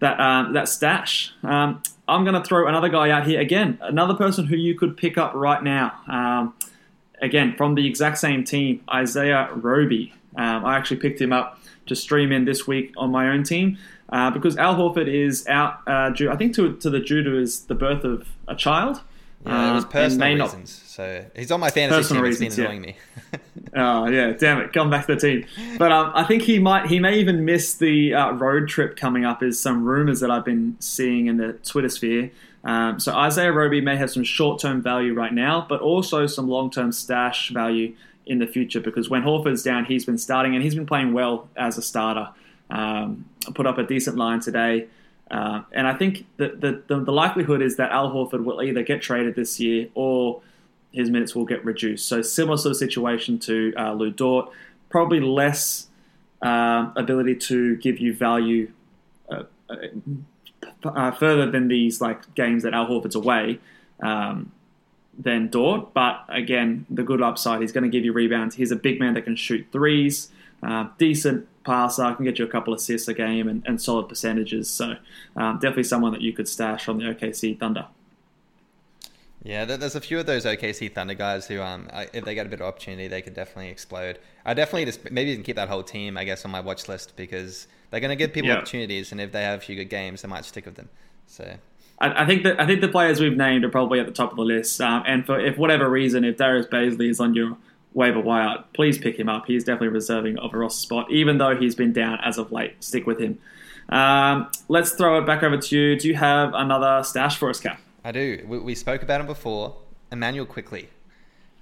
[0.00, 1.32] that um, that stash.
[1.42, 4.96] Um, I'm going to throw another guy out here again, another person who you could
[4.96, 5.92] pick up right now.
[6.08, 6.54] Um,
[7.22, 10.12] again, from the exact same team, Isaiah Roby.
[10.36, 13.78] Um, I actually picked him up to stream in this week on my own team
[14.10, 17.32] uh, because Al Horford is out uh, due, I think, to, to the due to
[17.32, 19.00] his, the birth of a child.
[19.46, 20.82] Yeah, it was and personal not- reasons.
[20.86, 22.30] So he's on my fantasy Personal team.
[22.30, 22.70] It's reasons, been yeah.
[22.70, 22.96] annoying me.
[23.72, 24.72] Oh yeah, damn it!
[24.72, 25.46] Come back to the team.
[25.78, 26.86] But um, I think he might.
[26.86, 29.44] He may even miss the uh, road trip coming up.
[29.44, 32.32] Is some rumors that I've been seeing in the Twitter sphere.
[32.64, 36.90] Um, so Isaiah Roby may have some short-term value right now, but also some long-term
[36.90, 37.94] stash value
[38.26, 41.48] in the future because when Horford's down, he's been starting and he's been playing well
[41.56, 42.28] as a starter.
[42.70, 43.24] Um,
[43.54, 44.86] put up a decent line today.
[45.30, 48.82] Uh, and I think that the, the, the likelihood is that Al Horford will either
[48.82, 50.42] get traded this year or
[50.92, 52.08] his minutes will get reduced.
[52.08, 54.50] So similar sort of situation to uh, Lu Dort,
[54.88, 55.86] probably less
[56.42, 58.72] um ability to give you value
[59.30, 59.42] uh,
[60.84, 63.60] uh, further than these like games that Al Horford's away
[64.02, 64.50] um,
[65.18, 65.92] than Dort.
[65.94, 68.56] But again, the good upside, he's going to give you rebounds.
[68.56, 70.30] He's a big man that can shoot threes,
[70.62, 74.68] uh, decent passer, can get you a couple assists a game and, and solid percentages.
[74.68, 74.94] So
[75.36, 77.86] um, definitely someone that you could stash from the OKC Thunder.
[79.42, 82.50] Yeah, there's a few of those OKC Thunder guys who, um, if they get a
[82.50, 84.18] bit of opportunity, they could definitely explode.
[84.44, 87.16] I definitely just maybe even keep that whole team, I guess, on my watch list
[87.16, 88.56] because they're going to give people Yeah.
[88.58, 90.90] opportunities, and if they have a few good games, they might stick with them.
[91.26, 91.54] So
[92.00, 94.30] I, I think that I think the players we've named are probably at the top
[94.30, 94.78] of the list.
[94.78, 97.56] Um, and for if whatever reason, if Darius Bazley is on your
[97.94, 99.46] waiver wire, please pick him up.
[99.46, 102.82] He's definitely reserving of a roster spot, even though he's been down as of late.
[102.82, 103.38] Stick with him.
[103.88, 105.98] Um, let's throw it back over to you.
[105.98, 107.80] Do you have another stash for us, Cap?
[108.04, 108.44] I do.
[108.46, 109.76] We, we spoke about him before.
[110.12, 110.88] Immanuel Quickley.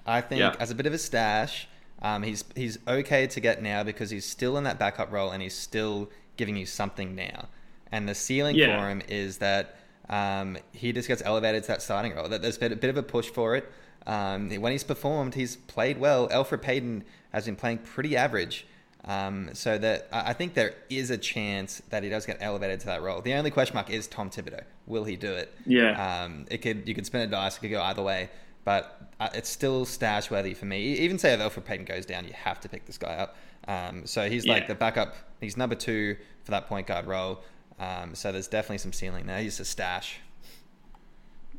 [0.06, 0.54] I think Yeah.
[0.60, 1.68] as a bit of a stash,
[2.00, 5.42] um, he's he's okay to get now because he's still in that backup role and
[5.42, 7.48] he's still giving you something now.
[7.90, 8.78] And the ceiling Yeah.
[8.80, 9.76] for him is that
[10.08, 12.28] um, he just gets elevated to that starting role.
[12.28, 13.70] That there's been a bit of a push for it.
[14.08, 16.28] Um, when he's performed, he's played well.
[16.30, 18.66] Elfrid Payton has been playing pretty average.
[19.04, 22.86] Um, so that I think there is a chance that he does get elevated to
[22.86, 23.20] that role.
[23.22, 24.62] The only question mark is Tom Thibodeau.
[24.86, 25.54] Will he do it?
[25.64, 26.24] Yeah.
[26.24, 27.56] Um, it could you could spin a dice.
[27.56, 28.28] It could go either way,
[28.64, 30.80] but uh, it's still stash worthy for me.
[30.98, 33.36] Even say if Elfrid Payton goes down, you have to pick this guy up.
[33.68, 34.68] Um, so he's like Yeah.
[34.68, 35.14] the backup.
[35.40, 37.40] He's number two for that point guard role.
[37.78, 39.40] Um, so there's definitely some ceiling there.
[39.40, 40.18] He's a stash.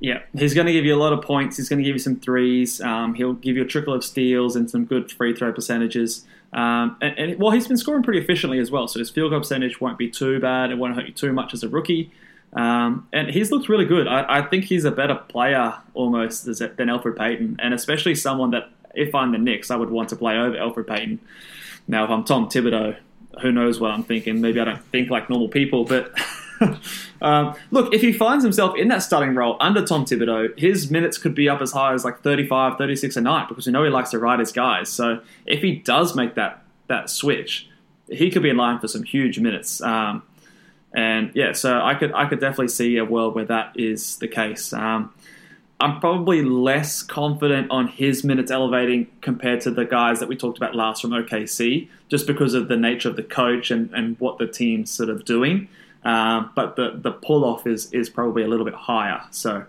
[0.02, 1.58] Yeah, he's going to give you a lot of points.
[1.58, 2.80] He's going to give you some threes.
[2.80, 6.26] Um, he'll give you a trickle of steals and some good free throw percentages.
[6.54, 8.88] Um, and, and well, he's been scoring pretty efficiently as well.
[8.88, 10.72] So his field goal percentage won't be too bad.
[10.72, 12.12] It won't hurt you too much as a rookie.
[12.54, 14.08] Um, and he's looked really good.
[14.08, 18.70] I, I think he's a better player almost than Elfrid Payton, and especially someone that
[18.96, 21.20] if I'm the Knicks, I would want to play over Elfrid Payton.
[21.88, 22.98] Now, if I'm Tom Thibodeau,
[23.42, 24.42] who knows what I'm thinking?
[24.42, 26.12] Maybe I don't think like normal people, but
[27.22, 31.18] um, look, if he finds himself in that starting role under Tom Thibodeau, his minutes
[31.18, 33.90] could be up as high as like 35, 36 a night because we know he
[33.90, 34.90] likes to ride his guys.
[34.90, 37.70] So if he does make that that switch,
[38.10, 39.82] he could be in line for some huge minutes.
[39.82, 40.24] Um,
[40.94, 44.28] and yeah, so I could I could definitely see a world where that is the
[44.28, 44.74] case.
[44.74, 45.14] Um,
[45.82, 50.58] I'm probably less confident on his minutes elevating compared to the guys that we talked
[50.58, 54.40] about last from OKC, just because of the nature of the coach and, and what
[54.40, 55.70] the team's sort of doing.
[56.04, 59.22] Um, but the the pull off is is probably a little bit higher.
[59.32, 59.66] So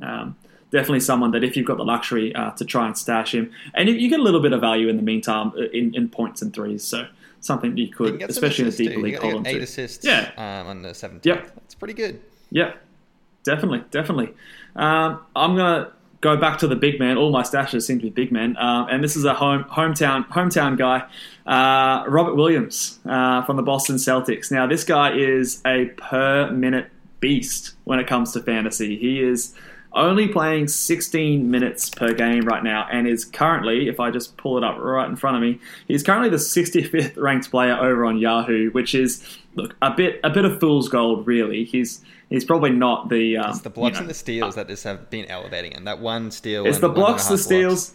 [0.00, 0.36] um,
[0.70, 3.88] definitely someone that if you've got the luxury uh, to try and stash him, and
[3.88, 6.52] you get a little bit of value in the meantime uh, in, in points and
[6.52, 6.84] threes.
[6.84, 7.06] So
[7.40, 9.46] something you could, You especially in a deeper league You you column.
[9.46, 9.62] eight too.
[9.62, 10.30] assists Yeah.
[10.36, 11.24] um, on the 17th.
[11.26, 11.54] Yep.
[11.56, 12.20] That's pretty good.
[12.50, 12.74] Yeah,
[13.42, 14.32] definitely, definitely.
[14.76, 15.90] Um, I'm gonna
[16.22, 17.18] go back to the big man.
[17.18, 20.26] All my stashes seem to be big men, um, and this is a home hometown
[20.28, 21.04] hometown guy,
[21.46, 24.50] uh, Robert Williams uh, from the Boston Celtics.
[24.50, 26.88] Now, this guy is a per minute
[27.20, 28.96] beast when it comes to fantasy.
[28.96, 29.54] He is
[29.94, 34.56] only playing 16 minutes per game right now, and is currently, if I just pull
[34.56, 38.18] it up right in front of me, he's currently the 65th ranked player over on
[38.18, 41.64] Yahoo, which is look a bit a bit of fool's gold, really.
[41.64, 42.00] He's
[42.32, 44.84] he's probably not the um, It's the blocks you know, and the steals that just
[44.84, 45.84] have been elevating him.
[45.84, 46.66] That one steal.
[46.66, 47.94] it's the blocks, the steals,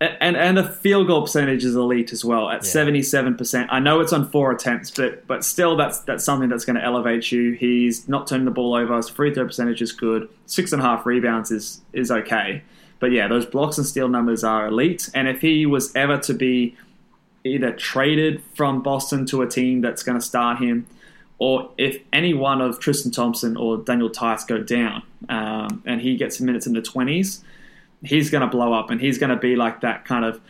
[0.00, 3.68] a- and and the field goal percentage is elite as well at seventy seven percent.
[3.72, 6.84] I know it's on four attempts, but but still, that's that's something that's going to
[6.84, 7.52] elevate you.
[7.52, 8.96] He's not turning the ball over.
[8.96, 10.28] His free throw percentage is good.
[10.46, 12.62] Six and a half rebounds is is okay.
[13.00, 15.08] But yeah, those blocks and steal numbers are elite.
[15.14, 16.76] And if he was ever to be
[17.44, 20.86] either traded from Boston to a team that's going to start him,
[21.38, 26.16] or if any one of Tristan Thompson or Daniel Theis go down um, and he
[26.16, 27.42] gets minutes in the 20s,
[28.02, 30.40] he's going to blow up and he's going to be like that kind of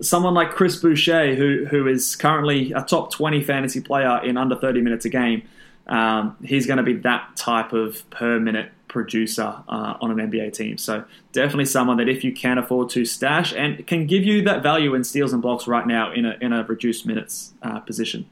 [0.00, 4.56] someone like Chris Boucher, who who is currently a top 20 fantasy player in under
[4.56, 5.42] 30 minutes a game.
[5.86, 10.52] Um, he's going to be that type of per minute producer uh, on an NBA
[10.52, 10.78] team.
[10.78, 14.62] So definitely someone that if you can afford to stash and can give you that
[14.62, 18.28] value in steals and blocks right now in a in a reduced minutes uh, position.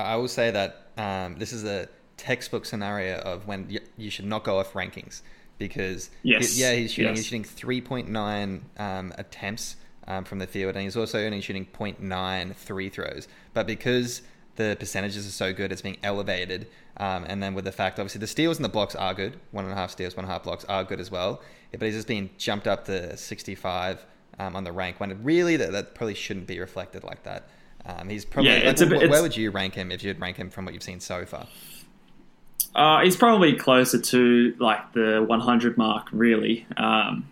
[0.00, 4.24] I will say that um, this is a textbook scenario of when y- you should
[4.24, 5.22] not go off rankings
[5.58, 6.54] because Yes.
[6.54, 7.18] he- yeah, he's shooting Yes.
[7.18, 9.76] he's shooting three point nine um, attempts
[10.06, 13.28] um, from the field, and he's also only shooting 0.9 three throws.
[13.52, 14.22] But because
[14.56, 16.66] the percentages are so good, it's being elevated.
[16.96, 19.38] Um, and then with the fact, obviously, the steals and the blocks are good.
[19.52, 21.42] One and a half steals, one and a half blocks are good as well.
[21.72, 24.04] But he's just being jumped up to 65
[24.38, 27.48] um, on the rank when it really that, that probably shouldn't be reflected like that.
[27.88, 30.50] Um, he's probably Yeah, like, bit- where would you rank him if you'd rank him
[30.50, 31.46] from what you've seen so far?
[32.74, 36.66] Uh, he's probably closer to like the 100 mark, really.
[36.76, 37.26] Um,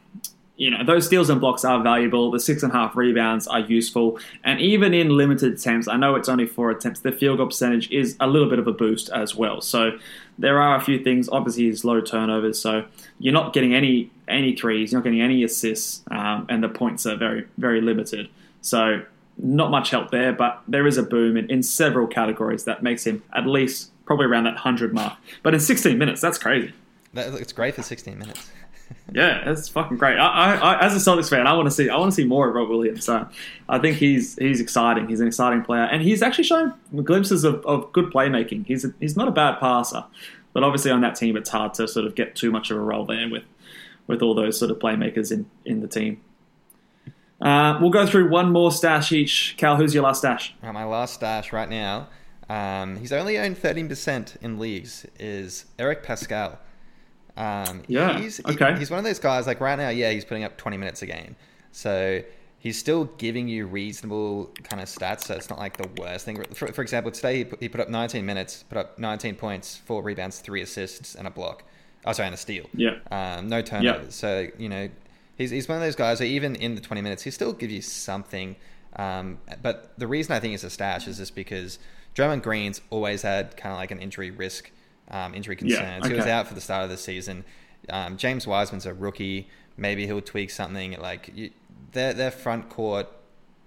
[0.57, 2.31] you know, those steals and blocks are valuable.
[2.31, 4.19] The six and a half rebounds are useful.
[4.43, 7.91] And even in limited attempts, I know it's only four attempts, the field goal percentage
[7.91, 9.61] is a little bit of a boost as well.
[9.61, 9.99] So
[10.39, 11.29] there are a few things.
[11.29, 12.87] Obviously, he's low turnovers, so
[13.19, 17.05] you're not getting any any threes, you're not getting any assists, um, and the points
[17.07, 18.29] are very, very limited.
[18.63, 19.03] So
[19.39, 23.07] not much help there, but there is a boom in, in several categories that makes
[23.07, 25.15] him at least probably around that 100 mark.
[25.43, 26.73] But in 16 minutes, that's crazy.
[27.13, 28.51] That, it's great for 16 minutes.
[29.13, 30.17] Yeah, that's fucking great.
[30.17, 32.25] I, I, I, as a Celtics fan, I want to see I want to see
[32.25, 33.05] more of Rob Williams.
[33.05, 33.27] So
[33.69, 35.09] I think he's he's exciting.
[35.09, 36.73] He's an exciting player, and he's actually shown
[37.03, 38.67] glimpses of, of good playmaking.
[38.67, 40.05] He's a, he's not a bad passer,
[40.53, 42.81] but obviously on that team, it's hard to sort of get too much of a
[42.81, 43.45] role there with
[44.07, 46.21] with all those sort of playmakers in in the team.
[47.41, 49.55] Uh, we'll go through one more stash each.
[49.59, 50.55] Cal, who's your last stash?
[50.63, 52.09] Uh, my last stash right now,
[52.49, 56.57] um, he's only owned 13% in leagues, is Eric Paschall.
[57.37, 58.79] Um, Yeah, he's, okay.
[58.79, 61.07] He's one of those guys, like right now, yeah, he's putting up 20 minutes a
[61.07, 61.37] game.
[61.73, 62.23] So
[62.59, 66.43] he's still giving you reasonable kind of stats, so it's not like the worst thing.
[66.55, 69.77] For, for example, today he put, he put up 19 minutes, put up 19 points,
[69.77, 71.65] four rebounds, three assists, and a block.
[72.07, 72.65] Oh, sorry, and a steal.
[72.73, 72.97] Yeah.
[73.11, 74.15] Um, no turnovers.
[74.15, 74.89] So, you know,
[75.37, 77.73] he's, he's one of those guys that even in the 20 minutes, he still gives
[77.73, 78.57] you something.
[78.97, 81.79] Um, but the reason I think it's a stash is just because
[82.15, 84.71] Draymond Green's always had kind of like an injury risk,
[85.11, 86.09] um, injury Yeah, concerns.
[86.09, 87.45] He was out for the start of the season.
[87.91, 89.49] Um, James Wiseman's a rookie.
[89.77, 90.99] Maybe he'll tweak something.
[90.99, 91.51] Like you,
[91.93, 93.07] their their front court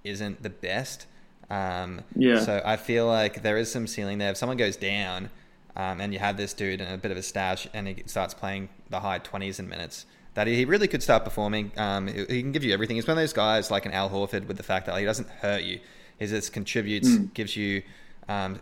[0.04, 1.06] isn't the best.
[1.50, 2.40] Um, Yeah.
[2.40, 4.32] So I feel like there is some ceiling there.
[4.32, 5.30] If someone goes down,
[5.76, 8.34] um, and you have this dude in a bit of a stash, and he starts
[8.34, 10.06] playing the high twenties in minutes,
[10.36, 11.72] that he really could start performing.
[11.78, 12.96] Um, he, can give you everything.
[12.96, 15.28] He's one of those guys like an Al Horford with the fact that he doesn't
[15.30, 15.80] hurt you.
[16.20, 17.34] He just contributes, Mm.
[17.34, 17.82] gives you,
[18.28, 18.60] um,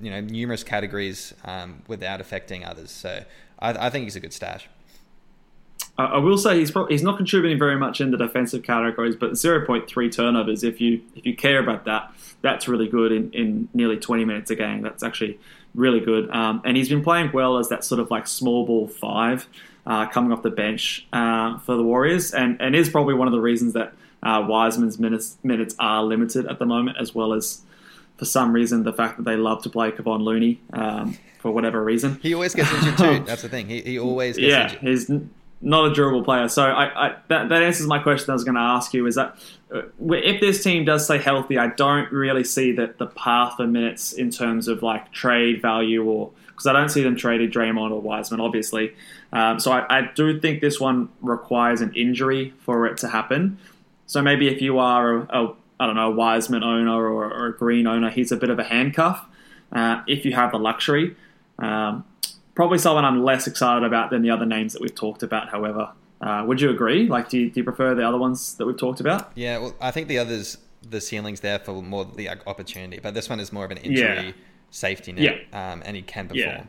[0.00, 2.90] you know, numerous categories um, without affecting others.
[2.90, 3.24] So
[3.58, 4.68] I, I think he's a good stash.
[5.98, 9.16] I I will say he's probably, he's not contributing very much in the defensive categories,
[9.16, 10.64] but 0.3 turnovers.
[10.64, 12.12] If you if you care about that,
[12.42, 14.82] that's really good in, in nearly 20 minutes a game.
[14.82, 15.38] That's actually
[15.74, 16.30] really good.
[16.30, 19.46] Um, and he's been playing well as that sort of like small ball five
[19.86, 23.32] uh, coming off the bench uh, for the Warriors, and and is probably one of
[23.32, 27.62] the reasons that uh, Wiseman's minutes minutes are limited at the moment, as well as
[28.16, 31.82] for some reason the fact that they love to play Kevon Looney um, for whatever
[31.82, 32.18] reason.
[32.22, 33.24] He always gets injured too.
[33.26, 33.66] That's the thing.
[33.66, 34.80] He, he always gets yeah, injured.
[34.80, 35.10] he's
[35.62, 36.48] not a durable player.
[36.48, 38.30] So I, I that, that answers my question.
[38.30, 39.36] I was going to ask you is that
[39.74, 43.66] uh, if this team does stay healthy, I don't really see that the path for
[43.66, 46.30] minutes in terms of like trade value or
[46.60, 48.92] because I don't see them trading Draymond or Wiseman, obviously.
[49.32, 53.56] Um, so I, I do think this one requires an injury for it to happen.
[54.04, 57.46] So maybe if you are a, a I don't know a Wiseman owner or, or
[57.46, 59.24] a Green owner, he's a bit of a handcuff.
[59.72, 61.16] Uh, if you have the luxury,
[61.58, 62.04] um,
[62.54, 65.48] probably someone I'm less excited about than the other names that we've talked about.
[65.48, 67.08] However, uh, would you agree?
[67.08, 69.32] Like, do you, do you prefer the other ones that we've talked about?
[69.34, 73.30] Yeah, well, I think the others, the ceiling's there for more the opportunity, but this
[73.30, 74.32] one is more of an injury Yeah.
[74.70, 75.72] Safety net, Yeah.
[75.72, 76.68] um, and he can perform.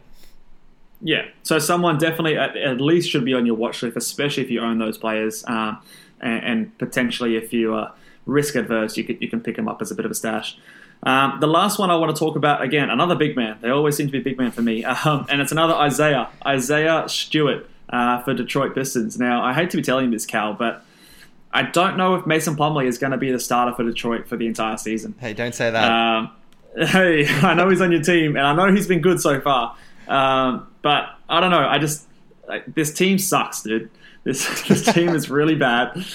[1.03, 4.51] Yeah, so someone definitely at, at least should be on your watch list, especially if
[4.51, 5.79] you own those players, um,
[6.19, 7.93] and, and potentially if you are
[8.27, 10.57] risk adverse, you can you can pick them up as a bit of a stash.
[11.03, 13.57] Um, the last one I want to talk about again, another big man.
[13.61, 17.05] They always seem to be big man for me, um, and it's another Isaiah Isaiah
[17.09, 19.17] Stewart uh, for Detroit Pistons.
[19.17, 20.85] Now I hate to be telling you this, Cal, but
[21.51, 24.37] I don't know if Mason Plumlee is going to be the starter for Detroit for
[24.37, 25.15] the entire season.
[25.19, 25.91] Hey, don't say that.
[25.91, 26.29] Um,
[26.75, 29.75] hey, I know he's on your team, and I know he's been good so far.
[30.07, 31.67] Um, but I don't know.
[31.67, 32.07] I just
[32.47, 33.89] like, this team sucks, dude.
[34.23, 36.05] This this team is really bad.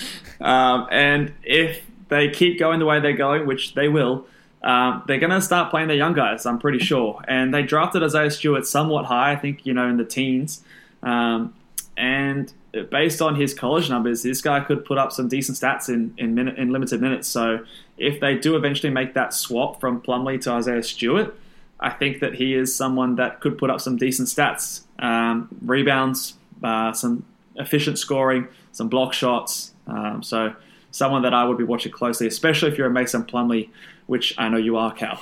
[0.40, 4.28] Um, and if they keep going the way they're going, which they will,
[4.62, 6.46] um, they're going to start playing their young guys.
[6.46, 7.20] I'm pretty sure.
[7.26, 9.32] And they drafted Isaiah Stewart somewhat high.
[9.32, 10.62] I think you know in the teens.
[11.02, 11.52] Um,
[11.96, 12.52] and
[12.90, 16.36] based on his college numbers, this guy could put up some decent stats in in,
[16.36, 17.26] minute, in limited minutes.
[17.26, 17.64] So
[17.98, 21.36] if they do eventually make that swap from Plumlee to Isaiah Stewart,
[21.80, 26.34] I think that he is someone that could put up some decent stats, um, rebounds,
[26.62, 27.24] uh, some
[27.56, 29.72] efficient scoring, some block shots.
[29.86, 30.54] Um, so
[30.90, 33.68] someone that I would be watching closely, especially if you're a Mason Plumlee,
[34.06, 35.20] which I know you are, Cal.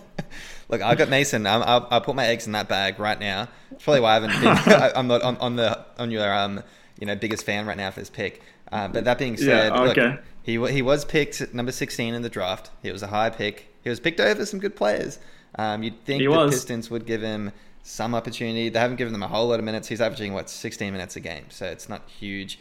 [0.68, 1.46] Look, I got Mason.
[1.46, 3.48] I'm, I'll, I'll put my eggs in that bag right now.
[3.70, 4.74] That's probably why I haven't been.
[4.74, 6.62] I, I'm not on, on the on your um
[6.98, 8.42] you know biggest fan right now for this pick.
[8.70, 10.18] Uh, but that being said, Yeah, look, okay.
[10.42, 12.70] He he was picked number 16 in the draft.
[12.82, 13.68] He was a high pick.
[13.82, 15.18] He was picked over some good players.
[15.56, 16.52] Um, you'd think He the was.
[16.52, 18.68] Pistons would give him some opportunity.
[18.68, 19.88] They haven't given him a whole lot of minutes.
[19.88, 22.58] He's averaging what 16 minutes a game, so it's not huge.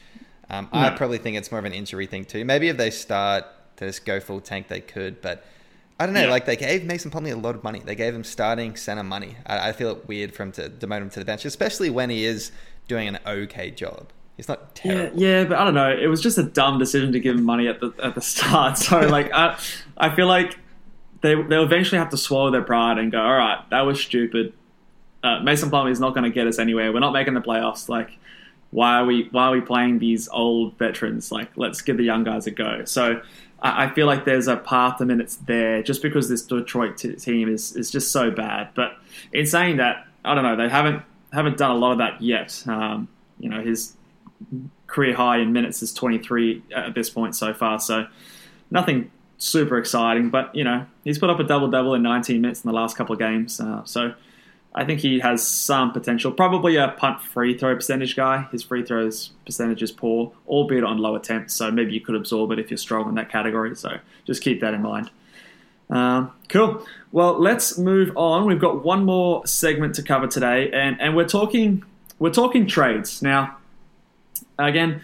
[0.49, 2.43] Um, I probably think it's more of an injury thing too.
[2.43, 3.45] Maybe if they start
[3.77, 5.45] to just go full tank, they could, but.
[5.99, 6.23] I don't know.
[6.23, 6.31] Yeah.
[6.31, 7.79] Like they gave Mason Plumlee a lot of money.
[7.85, 9.37] They gave him starting center money.
[9.45, 12.09] I, I feel it weird for him to demote him to the bench, especially when
[12.09, 12.51] he is
[12.87, 14.07] doing an okay job.
[14.41, 15.19] He's not Yeah, terrible.
[15.21, 15.91] yeah, but I don't know.
[15.95, 18.79] It was just a dumb decision to give him money at the at the start.
[18.79, 19.55] So like, I
[19.97, 20.57] I feel like
[21.21, 24.53] they they'll eventually have to swallow their pride and go, all right, that was stupid.
[25.23, 26.91] Uh, Mason Plumlee is not going to get us anywhere.
[26.91, 27.87] We're not making the playoffs.
[27.87, 28.17] Like,
[28.71, 31.31] why are we why are we playing these old veterans?
[31.31, 32.83] Like, let's give the young guys a go.
[32.85, 33.21] So.
[33.61, 37.13] I I feel like there's a path to minutes there just because this Detroit t-
[37.13, 38.69] team is, is just so bad.
[38.73, 38.93] But
[39.33, 40.55] in saying that, I don't know.
[40.55, 42.63] They haven't haven't done a lot of that yet.
[42.65, 43.07] Um,
[43.39, 43.95] you know, his
[44.87, 47.79] career high in minutes is 23 at this point so far.
[47.79, 48.07] So
[48.69, 52.63] nothing super exciting, but you know he's put up a double double in 19 minutes
[52.63, 53.59] in the last couple of games.
[53.59, 54.13] Uh, so
[54.73, 56.31] I think he has some potential.
[56.31, 58.47] Probably a punt free throw percentage guy.
[58.51, 61.53] His free throws percentage is poor, albeit on low attempts.
[61.53, 63.75] So maybe you could absorb it if you're strong in that category.
[63.75, 65.09] So just keep that in mind.
[65.89, 66.85] Um, cool.
[67.11, 68.45] Well, let's move on.
[68.45, 71.83] We've got one more segment to cover today, and and we're talking
[72.17, 73.57] we're talking trades now.
[74.59, 75.01] Again,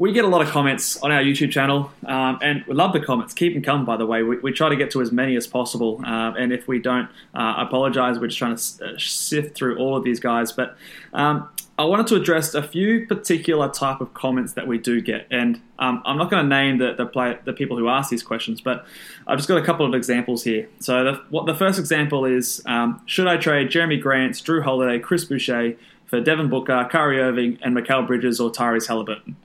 [0.00, 3.00] we get a lot of comments on our YouTube channel, um, and we love the
[3.00, 3.34] comments.
[3.34, 4.22] Keep them coming, by the way.
[4.22, 7.06] We, we try to get to as many as possible, um, and if we don't,
[7.34, 8.18] uh, apologize.
[8.18, 10.78] We're just trying to uh, sift through all of these guys, but
[11.12, 15.26] um, I wanted to address a few particular type of comments that we do get,
[15.30, 18.22] and um, I'm not going to name the the, play, the people who ask these
[18.22, 18.86] questions, but
[19.26, 20.66] I've just got a couple of examples here.
[20.78, 24.98] So the, what the first example is: um, Should I trade Jerami Grant, Jrue Holiday,
[24.98, 25.74] Chris Boucher
[26.10, 29.36] for Devin Booker, Kyrie Irving, and Mikal Bridges or Tyrese Halliburton?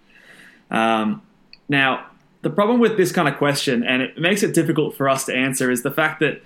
[0.72, 1.22] Um,
[1.70, 2.08] now,
[2.42, 5.34] the problem with this kind of question, and it makes it difficult for us to
[5.34, 6.42] answer, is the fact that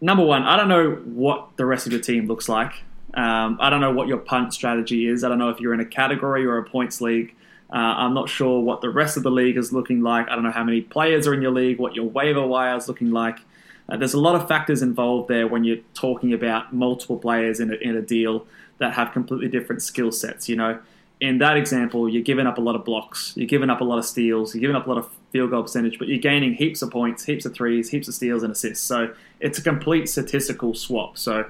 [0.00, 2.72] number one, I don't know what the rest of your team looks like.
[3.14, 5.22] Um, I don't know what your punt strategy is.
[5.22, 7.34] I don't know if you're in a category or a points league.
[7.72, 10.28] Uh, I'm not sure what the rest of the league is looking like.
[10.28, 12.88] I don't know how many players are in your league, what your waiver wire is
[12.88, 13.38] looking like.
[13.88, 17.72] Uh, there's a lot of factors involved there when you're talking about multiple players in
[17.72, 18.46] a, in a deal
[18.78, 20.48] that have completely different skill sets.
[20.48, 20.78] You know,
[21.20, 23.98] in that example, you're giving up a lot of blocks, you're giving up a lot
[23.98, 26.82] of steals, you're giving up a lot of field goal percentage, but you're gaining heaps
[26.82, 28.84] of points, heaps of threes, heaps of steals and assists.
[28.84, 31.18] So it's a complete statistical swap.
[31.18, 31.46] So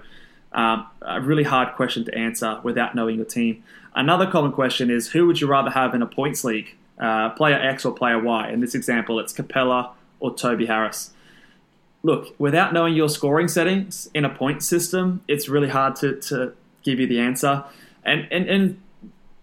[0.53, 3.64] um, a really hard question to answer without knowing your team.
[3.95, 6.77] Another common question is who would you rather have in a points league?
[6.99, 8.51] uh, player X or player Y.
[8.51, 11.11] In this example, it's Capela or Toby Harris.
[12.03, 16.53] Look, without knowing your scoring settings in a point system, it's really hard to, to
[16.85, 17.64] give you the answer.
[18.05, 18.80] And and, and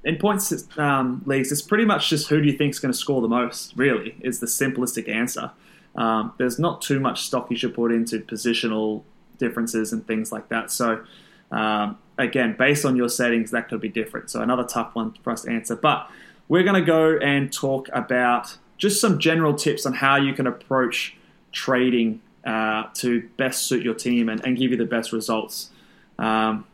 [0.03, 2.97] in points um, leagues, it's pretty much just who do you think is going to
[2.97, 3.73] score the most.
[3.75, 5.51] Really, is the simplistic answer.
[5.95, 9.03] Um, there's not too much stock you should put into positional
[9.37, 10.71] differences and things like that.
[10.71, 11.03] So
[11.51, 14.29] um, again, based on your settings, that could be different.
[14.29, 15.75] So another tough one for us to answer.
[15.75, 16.09] But
[16.47, 20.47] we're going to go and talk about just some general tips on how you can
[20.47, 21.15] approach
[21.51, 25.69] trading uh, to best suit your team and, and, give you the best results.
[26.17, 26.65] Um,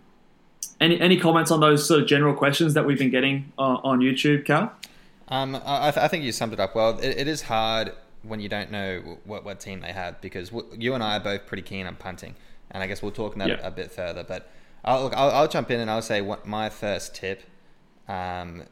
[0.80, 4.00] any any comments on those sort of general questions that we've been getting on, on
[4.00, 4.74] YouTube, Cal?
[5.30, 6.98] Um, I, I, think you summed it up well.
[7.00, 7.92] It, it is hard
[8.24, 11.20] when you don't know what, what team they have because w- you and I are
[11.20, 12.36] both pretty keen on punting,
[12.72, 13.60] and I guess we'll talk on that yeah.
[13.62, 14.24] a, a, bit further.
[14.24, 14.50] But
[14.86, 17.44] I'll, look, I'll, I'll, jump in and I'll say what my first tip,
[18.08, 18.64] um,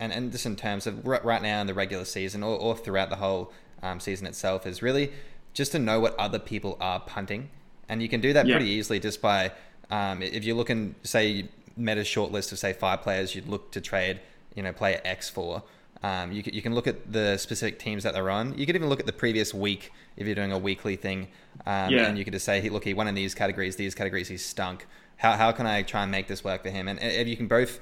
[0.00, 3.08] and and just in terms of right now in the regular season or, or throughout
[3.08, 3.52] the whole
[3.82, 5.12] um, season itself is really
[5.54, 7.48] just to know what other people are punting,
[7.88, 8.56] and you can do that yeah.
[8.56, 9.52] pretty easily just by
[9.92, 13.80] um, if you're looking, say, meta short list of say five players you'd look to
[13.80, 14.20] trade,
[14.54, 15.62] you know, player X for.
[16.02, 18.58] Um, you, can, you can look at the specific teams that they're on.
[18.58, 21.28] You could even look at the previous week if you're doing a weekly thing.
[21.66, 22.08] Um, yeah.
[22.08, 24.44] And you could just say, hey, look, he won in these categories, these categories, he's
[24.44, 24.86] stunk.
[25.18, 26.88] How, how can I try and make this work for him?
[26.88, 27.78] And if you can both,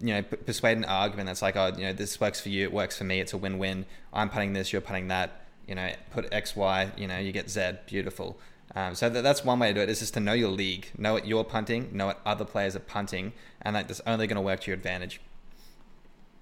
[0.00, 2.72] you know, persuade an argument that's like, oh, you know, this works for you, it
[2.72, 3.84] works for me, it's a win-win.
[4.12, 5.40] I'm putting this, you're putting that.
[5.68, 7.74] You know, put X, Y, you know, you get Z.
[7.86, 8.36] Beautiful.
[8.74, 10.88] Um, so that, that's one way to do it is just to know your league,
[10.96, 14.42] know what you're punting, know what other players are punting, and that's only going to
[14.42, 15.20] work to your advantage.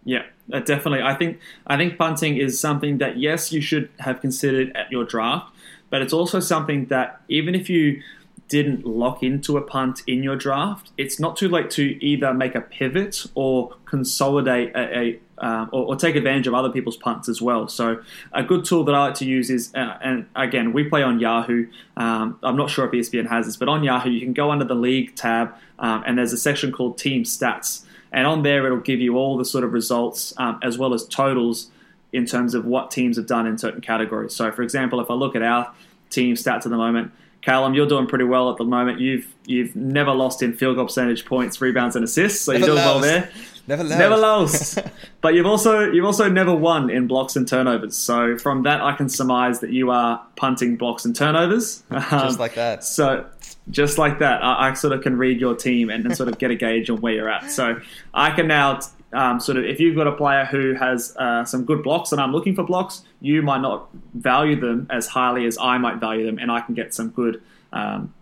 [0.05, 1.03] Yeah, definitely.
[1.03, 5.05] I think I think punting is something that yes, you should have considered at your
[5.05, 5.55] draft,
[5.91, 8.03] but it's also something that even if you
[8.51, 12.57] didn't lock into a punt in your draft, it's not too late to either make
[12.57, 17.27] a pivot or consolidate a, a um, or, or, take advantage of other people's punts
[17.27, 17.67] as well.
[17.67, 18.03] So
[18.35, 21.19] a good tool that I like to use is, uh, and again, we play on
[21.19, 21.67] Yahoo.
[21.97, 24.67] Um, I'm not sure if ESPN has this, but on Yahoo you can go under
[24.67, 28.81] the league tab, um, and there's a section called Team Stats, and on there it'll
[28.81, 31.71] give you all the sort of results um, as well as totals
[32.13, 34.35] in terms of what teams have done in certain categories.
[34.35, 35.73] So, for example, if I look at our
[36.11, 37.13] team stats at the moment,
[37.43, 39.01] Callum, you're doing pretty well at the moment.
[39.01, 42.77] You've you've never lost in field goal percentage, points, rebounds, and assists, so you're doing
[42.77, 43.31] well there.
[43.67, 43.99] Never lost.
[43.99, 44.79] Never lost.
[45.21, 47.97] but you've also you've also never won in blocks and turnovers.
[47.97, 51.83] So from that, I can surmise that you are punting blocks and turnovers.
[51.91, 52.85] just um, like that.
[52.85, 53.27] So
[53.71, 56.39] just like that, I, I, sort of can read your team and, and sort of
[56.39, 57.51] get a gauge on where you're at.
[57.51, 57.81] So
[58.13, 58.81] I can now
[59.13, 62.21] um, sort of if you've got a player who has uh, some good blocks and
[62.21, 66.27] I'm looking for blocks, you might not value them as highly as I might value
[66.27, 67.43] them, and I can get some good
[67.73, 68.15] um,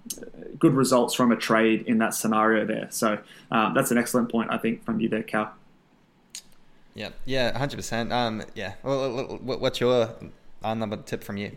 [0.58, 2.88] good results from a trade in that scenario there.
[2.90, 3.18] So
[3.50, 5.52] um, that's an excellent point, I think, from you there, Cal.
[6.94, 8.12] Yeah, yeah, hundred percent.
[8.12, 8.74] Um, yeah.
[8.82, 10.10] Well, what's your
[10.62, 11.52] number tip from you?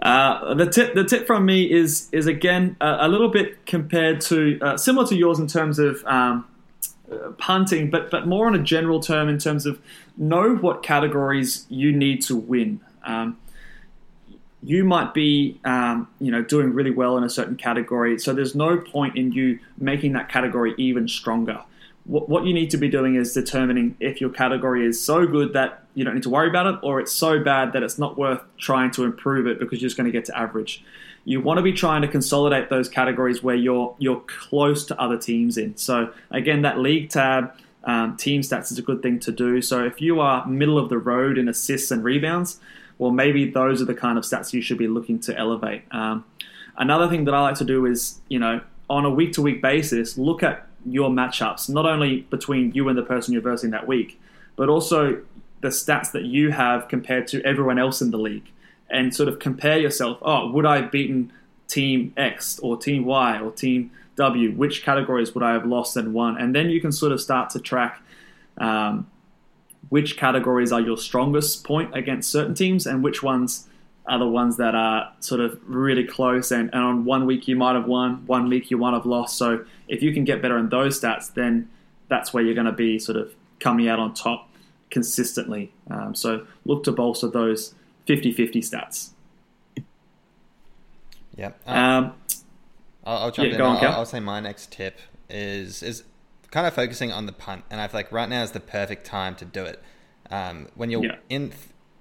[0.00, 4.20] Uh, the tip, the tip from me is is again a, a little bit compared
[4.22, 6.46] to uh, similar to yours in terms of um,
[7.38, 9.80] punting, but but more on a general term in terms of
[10.16, 12.80] know what categories you need to win.
[13.04, 13.38] Um,
[14.64, 18.54] you might be um, you know doing really well in a certain category so there's
[18.54, 21.60] no point in you making that category even stronger
[22.04, 25.52] what, what you need to be doing is determining if your category is so good
[25.52, 28.16] that you don't need to worry about it or it's so bad that it's not
[28.16, 30.82] worth trying to improve it because you're just going to get to average
[31.24, 35.18] you want to be trying to consolidate those categories where you're you're close to other
[35.18, 35.76] teams in.
[35.76, 37.52] So again that league tab
[37.84, 39.60] um, team stats is a good thing to do.
[39.60, 42.60] So if you are middle of the road in assists and rebounds
[42.98, 45.82] well, maybe those are the kind of stats you should be looking to elevate.
[45.90, 46.24] Um,
[46.76, 49.62] another thing that I like to do is, you know, on a week to week
[49.62, 53.86] basis, look at your matchups, not only between you and the person you're versing that
[53.86, 54.20] week,
[54.56, 55.20] but also
[55.62, 58.50] the stats that you have compared to everyone else in the league
[58.90, 60.18] and sort of compare yourself.
[60.22, 61.32] Oh, would I have beaten
[61.68, 64.52] team X or team Y or team W?
[64.52, 66.36] Which categories would I have lost and won?
[66.36, 68.02] And then you can sort of start to track
[68.58, 69.10] um,
[69.88, 73.68] which categories are your strongest point against certain teams and which ones
[74.06, 77.56] are the ones that are sort of really close and, and on one week you
[77.56, 79.38] might have won, one week you might have lost.
[79.38, 81.70] So if you can get better in those stats, then
[82.08, 84.48] that's where you're going to be sort of coming out on top
[84.90, 85.72] consistently.
[85.90, 87.74] Um, so look to bolster those
[88.06, 89.10] 50-50 stats.
[91.36, 91.52] Yeah.
[91.66, 92.12] Um, um,
[93.04, 93.60] I'll, I'll, jump yeah, in.
[93.60, 94.98] On, I'll, I'll say my next tip
[95.28, 96.04] is is
[96.50, 99.04] kind of focusing on the punt, and I feel like right now is the perfect
[99.04, 99.82] time to do it.
[100.30, 101.16] Um, when you're yeah.
[101.28, 101.52] in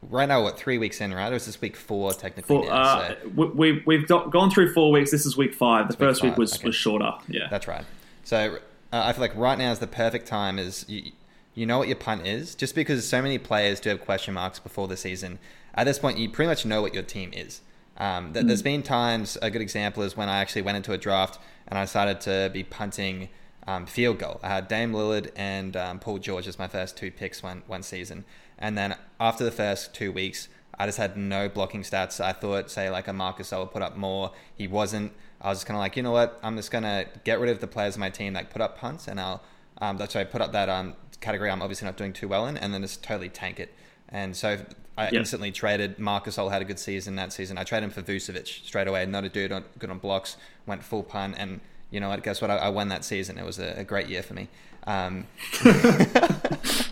[0.10, 1.30] right now, what three weeks in, right?
[1.30, 2.56] It was this week four technically.
[2.56, 3.46] Four, now, uh, so.
[3.48, 5.12] we, we've gone through four weeks.
[5.12, 5.90] This is week five.
[5.90, 6.68] The first week, week was, okay.
[6.68, 7.12] was shorter.
[7.28, 7.86] Yeah, that's right.
[8.24, 8.58] So
[8.92, 10.60] uh, I feel like right now is the perfect time.
[10.60, 11.12] Is you,
[11.54, 12.56] you know what your punt is.
[12.56, 15.40] Just because so many players do have question marks before the season,
[15.76, 17.62] at this point, you pretty much know what your team is.
[17.98, 18.66] Um, th- There's Mm.
[18.66, 21.84] been times, a good example is when I actually went into a draft and I
[21.84, 23.30] decided to be punting
[23.66, 24.40] um, field goal.
[24.44, 27.82] I had Dame Lillard and um, Paul George as my first two picks one, one
[27.82, 28.26] season.
[28.60, 32.20] And then after the first two weeks, I just had no blocking stats.
[32.20, 34.32] I thought, say, like a Marcus I would put up more.
[34.58, 35.14] He wasn't.
[35.40, 36.40] I was just kind of like, you know what?
[36.44, 38.78] I'm just going to get rid of the players on my team that put up
[38.78, 39.42] punts and I'll,
[39.84, 42.48] um, that's why I put up that um, category I'm obviously not doing too well
[42.48, 43.74] in and then just totally tank it.
[44.10, 44.60] And so
[44.98, 45.14] I Yep.
[45.14, 46.00] instantly traded.
[46.00, 47.58] Marcus All had a good season that season.
[47.58, 49.06] I traded him for Vucevic straight away.
[49.06, 50.38] Not a dude on, good on blocks.
[50.66, 51.60] Went full pun, and
[51.90, 52.24] you know what?
[52.24, 52.52] Guess what?
[52.52, 53.38] I, I won that season.
[53.38, 54.48] It was a, a great year for me.
[54.86, 55.28] Um,
[55.62, 56.92] it's,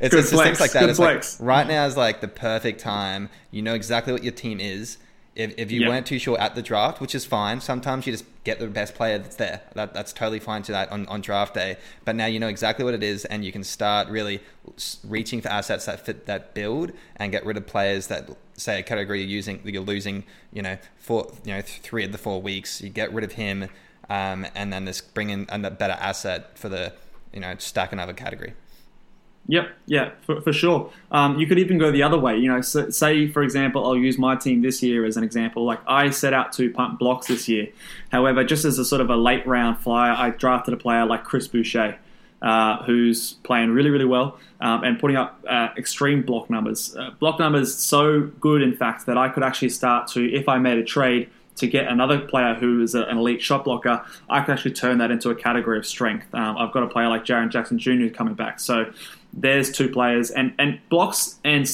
[0.00, 0.80] it's just things like that.
[0.80, 3.28] good It's like right now is like the perfect time.
[3.50, 4.98] You know exactly what your team is.
[5.34, 5.88] If, if you Yep.
[5.88, 8.94] weren't too sure at the draft, which is fine, sometimes you just get the best
[8.94, 9.62] player that's there.
[9.74, 11.78] That, that's totally fine to that on, on draft day.
[12.04, 14.40] But now you know exactly what it is, and you can start really
[15.04, 18.82] reaching for assets that fit that build and get rid of players that say a
[18.82, 20.24] category you're using you're losing.
[20.52, 22.82] You know, four, you know, three of the four weeks.
[22.82, 23.70] You get rid of him,
[24.10, 26.92] um, and then just bring in a better asset for the
[27.32, 28.52] you know stack another category.
[29.48, 30.92] Yep, yeah, for, for sure.
[31.10, 32.36] Um, you could even go the other way.
[32.36, 35.64] You know, so, say for example, I'll use my team this year as an example.
[35.64, 37.68] Like I set out to punt blocks this year.
[38.10, 41.24] However, just as a sort of a late round flyer, I drafted a player like
[41.24, 41.98] Chris Boucher,
[42.40, 46.94] uh, who's playing really, really well um, and putting up uh, extreme block numbers.
[46.96, 50.58] Uh, block numbers so good, in fact, that I could actually start to, if I
[50.58, 54.40] made a trade to get another player who is a, an elite shot blocker, I
[54.40, 56.32] could actually turn that into a category of strength.
[56.34, 58.08] Um, I've got a player like Jaren Jackson Jr.
[58.08, 58.92] coming back, so
[59.32, 61.68] there's two players, and and blocks and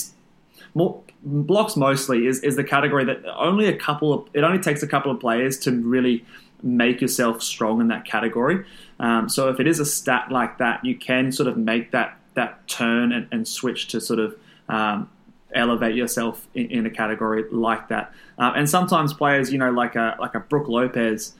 [0.75, 4.83] more, blocks mostly is, is the category that only a couple of it only takes
[4.83, 6.25] a couple of players to really
[6.63, 8.65] make yourself strong in that category.
[9.01, 12.19] Um, so if it is a stat like that, you can sort of make that
[12.35, 14.37] that turn and, and switch to sort of
[14.69, 15.11] um,
[15.55, 18.13] elevate yourself in, in a category like that.
[18.39, 21.35] Um, and sometimes players, you know, like a like a Brooke Lopez,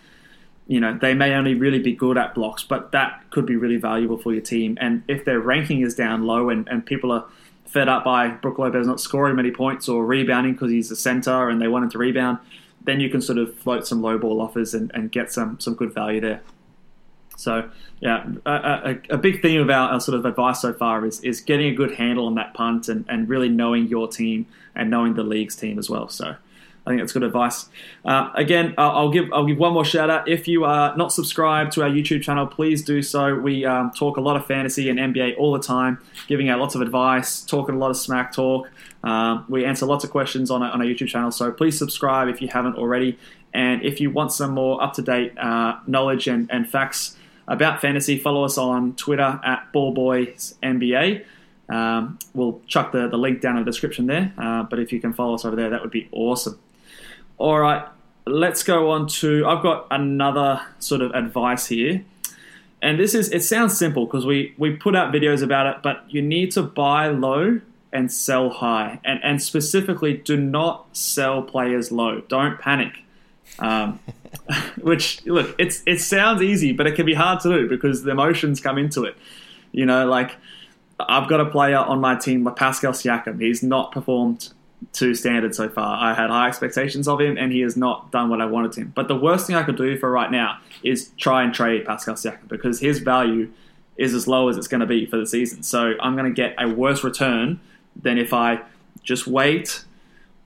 [0.69, 3.79] you know, they may only really be good at blocks, but that could be really
[3.79, 4.77] valuable for your team.
[4.81, 7.25] And if their ranking is down low and, and people are
[7.65, 11.49] fed up by Brooke Lopez not scoring many points or rebounding because he's a center
[11.49, 12.39] and they want him to rebound,
[12.85, 15.75] then you can sort of float some low ball offers and, and get some some
[15.75, 16.43] good value there.
[17.37, 21.07] So yeah, a, a, a big theme of our, our sort of advice so far
[21.07, 24.47] is is getting a good handle on that punt and, and really knowing your team
[24.75, 26.09] and knowing the league's team as well.
[26.09, 26.37] So
[26.89, 27.69] I think that's good advice.
[28.03, 30.27] Uh, again, I'll, I'll give I'll give one more shout out.
[30.27, 33.35] If you are not subscribed to our YouTube channel, please do so.
[33.35, 36.75] We um, talk a lot of fantasy and NBA all the time, giving out lots
[36.75, 38.71] of advice, talking a lot of smack talk.
[39.05, 42.27] Um, we answer lots of questions on our, on our YouTube channel, so please subscribe
[42.29, 43.19] if you haven't already.
[43.53, 47.83] And if you want some more up to date uh, knowledge and, and facts about
[47.83, 51.27] fantasy, follow us on Twitter at BallBoysNBA.
[51.69, 55.03] Um, we'll chuck the, the link down in the description there, uh, but if you
[55.03, 56.59] can follow us over there, that would be awesome.
[57.39, 57.87] All right,
[58.27, 59.47] let's go on to.
[59.47, 62.05] I've got another sort of advice here.
[62.83, 66.05] And this is, it sounds simple because we, we put out videos about it, but
[66.09, 67.61] you need to buy low
[67.93, 69.01] and sell high.
[69.05, 72.23] And, and specifically, do not sell players low.
[72.23, 73.05] Don't panic.
[73.61, 74.01] Um,
[74.81, 78.11] which, look, it's it sounds easy, but it can be hard to do because the
[78.11, 79.17] emotions come into it.
[79.73, 80.37] You know, like
[81.01, 83.41] I've got a player on my team, like Pascal Siakam.
[83.41, 84.53] He's not performed
[84.95, 86.03] to standard so far.
[86.03, 88.93] I had high expectations of him, and he has not done what I wanted him.
[88.95, 92.15] But the worst thing I could do for right now is try and trade Pascal
[92.15, 93.51] Siakam because his value
[93.97, 95.63] is as low as it's going to be for the season.
[95.63, 97.61] So I'm going to get a worse return
[98.01, 98.61] than if I
[99.03, 99.85] just wait,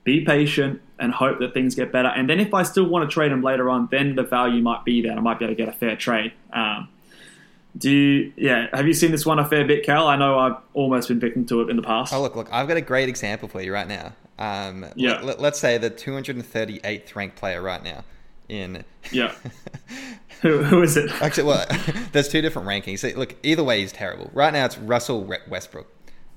[0.03, 2.09] be patient, and hope that things get better.
[2.09, 4.83] And then if I still want to trade him later on, then the value might
[4.83, 5.13] be there.
[5.13, 6.33] I might be able to get a fair trade.
[6.51, 6.89] Um,
[7.77, 10.07] do you, yeah, have you seen this one a fair bit, Cal?
[10.07, 12.13] I know I've almost been victim to it in the past.
[12.13, 14.13] Oh, look, look, I've got a great example for you right now.
[14.37, 15.21] Um, Yeah.
[15.21, 18.03] Let, us say the 238th ranked player right now
[18.49, 18.83] in.
[19.11, 19.33] Yeah.
[20.41, 21.11] who, who is it?
[21.21, 21.65] Actually, well,
[22.11, 22.99] there's two different rankings.
[22.99, 24.29] So, Look, either way, he's terrible.
[24.33, 25.87] Right now, it's Russell Re- Westbrook.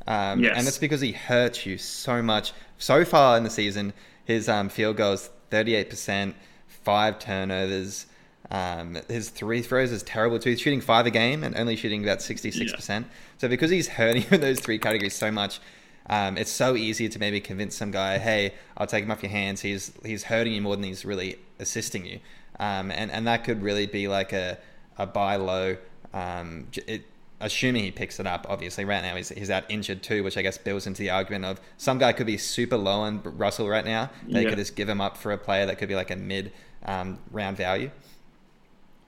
[0.07, 0.55] Um, Yes.
[0.57, 2.53] And it's because he hurts you so much.
[2.78, 3.93] So far in the season,
[4.24, 6.34] his um, field goals 38%,
[6.68, 8.07] five turnovers.
[8.51, 10.51] Um, his three throws is terrible too.
[10.51, 13.05] He's shooting five a game and only shooting about 66%.
[13.39, 15.61] So because he's hurting you in those three categories so much,
[16.09, 19.31] um, it's so easy to maybe convince some guy, hey, I'll take him off your
[19.33, 19.61] hands.
[19.63, 22.21] He's he's hurting you more than he's really assisting you,
[22.61, 24.59] um, and and that could really be like a
[24.99, 25.77] a buy low.
[26.15, 27.03] Um, it,
[27.41, 30.43] assuming he picks it up, obviously right now he's, he's out injured too, which I
[30.43, 33.85] guess builds into the argument of some guy could be super low on Russell right
[33.85, 34.09] now.
[34.29, 34.51] They Yeah.
[34.51, 36.53] could just give him up for a player that could be like a mid
[36.87, 37.91] um, round value.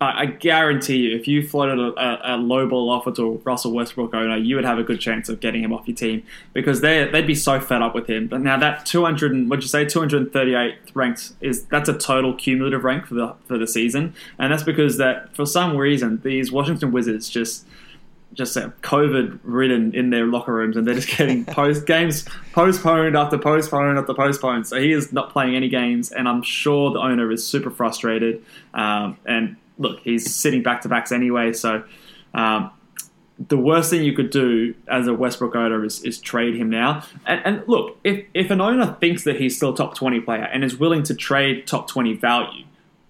[0.00, 3.72] I guarantee you, if you floated a, a, a low ball offer to a Russell
[3.72, 6.22] Westbrook owner, you would have a good chance of getting him off your team
[6.52, 8.28] because they they'd be so fed up with him.
[8.28, 13.06] But now that 200, what'd you say, 238th ranked is that's a total cumulative rank
[13.06, 17.28] for the for the season, and that's because that for some reason these Washington Wizards
[17.28, 17.66] just
[18.34, 23.16] just uh, COVID ridden in their locker rooms, and they're just getting post games postponed
[23.16, 24.68] after postponed after postponed.
[24.68, 28.44] So he is not playing any games, and I'm sure the owner is super frustrated.
[28.74, 31.84] Um, and look, he's sitting back to backs anyway, so.
[32.34, 32.70] Um,
[33.46, 37.04] the worst thing you could do as a Westbrook owner is, is trade him now.
[37.24, 40.64] And, and, look, if, if an owner thinks that he's still top 20 player and
[40.64, 42.64] is willing to trade top 20 value,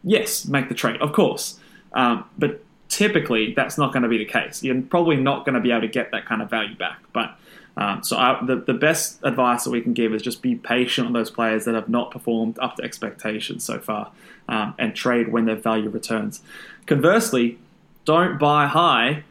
[0.04, 1.58] yes, make the trade, of course.
[1.94, 4.62] Um, but typically that's not going to be the case.
[4.62, 6.98] You're probably not going to be able to get that kind of value back.
[7.14, 7.38] But
[7.79, 11.07] um, so I, the the best advice that we can give is just be patient
[11.07, 14.11] on those players that have not performed up to expectations so far,
[14.49, 16.43] um, and trade when their value returns.
[16.87, 17.59] Conversely,
[18.05, 19.22] don't buy high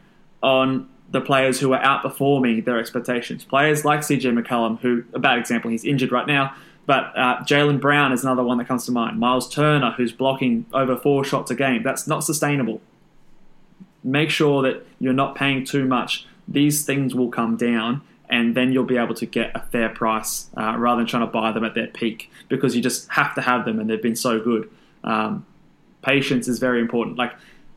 [0.42, 3.44] on the players who are outperforming their expectations.
[3.44, 6.54] Players like CJ McCollum, who a bad example, he's injured right now.
[6.86, 9.18] But uh, Jaylen Brown is another one that comes to mind.
[9.20, 11.82] Myles Turner, who's blocking over four shots a game.
[11.82, 12.80] That's not sustainable
[14.04, 16.26] make sure that you're not paying too much.
[16.46, 20.48] These things will come down, and then you'll be able to get a fair price
[20.56, 23.40] uh, rather than trying to buy them at their peak because you just have to
[23.40, 24.70] have them, and they've been so good.
[25.04, 25.46] Um,
[26.02, 27.16] patience is very important.
[27.16, 27.32] Like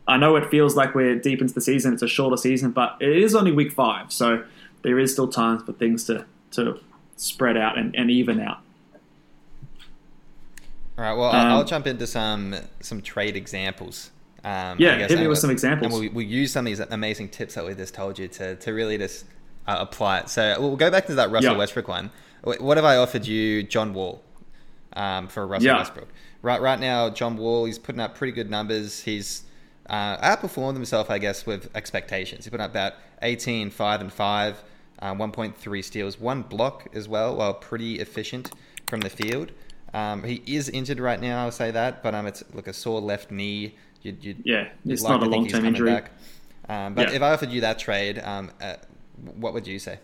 [0.08, 2.98] I know it feels like we're deep into the season; it's a shorter season, but
[3.00, 4.44] it is only week five, so
[4.84, 6.80] there is still time for things to to
[7.16, 8.60] spread out and, and even out.
[10.98, 11.14] All right.
[11.14, 14.12] Well, um, I'll jump into some some trade examples.
[14.44, 15.94] Um, yeah, hit me with some examples.
[15.94, 18.56] And we'll, we'll, use some of these amazing tips that we just told you to,
[18.56, 19.26] to really just
[19.68, 20.30] uh, apply it.
[20.30, 22.12] So we'll go back to that Russell Westbrook one.
[22.44, 24.24] What have I offered you, John Wall,
[24.94, 26.10] um, for Russell Westbrook?
[26.42, 29.02] Right, right now, John Wall, he's putting up pretty good numbers.
[29.04, 29.44] He's
[29.88, 32.46] uh, outperformed himself, I guess, with expectations.
[32.46, 34.64] He put up about 18, 5 and 5,
[35.00, 38.52] uh, 1.3 steals, one block as well, while pretty efficient
[38.88, 39.52] from the field.
[39.94, 43.02] Um, he is injured right now, I'll say that, but um, it's like a sore
[43.02, 43.76] left knee.
[44.02, 46.02] You'd, you'd, yeah, it's like not a long term injury.
[46.70, 47.16] Um, but yeah.
[47.16, 48.76] if I offered you that trade, um, uh,
[49.36, 50.00] what would you say?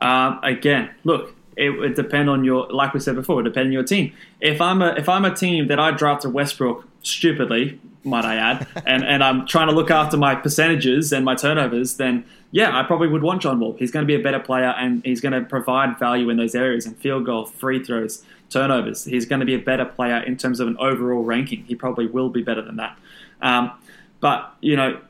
[0.00, 3.72] Um, again, look, it would depend on your, like we said before, it depend on
[3.72, 4.12] your team.
[4.40, 8.66] If I'm a if I'm a team that I drafted Westbrook stupidly, might I add,
[8.86, 12.84] and and I'm trying to look after my percentages and my turnovers, then yeah, I
[12.84, 13.74] probably would want John Wall.
[13.78, 16.54] He's going to be a better player and he's going to provide value in those
[16.54, 19.04] areas and field goal, free throws turnovers.
[19.04, 21.64] He's going to be a better player in terms of an overall ranking.
[21.64, 22.98] He probably will be better than that.
[23.42, 23.72] Um,
[24.20, 25.00] but, you know,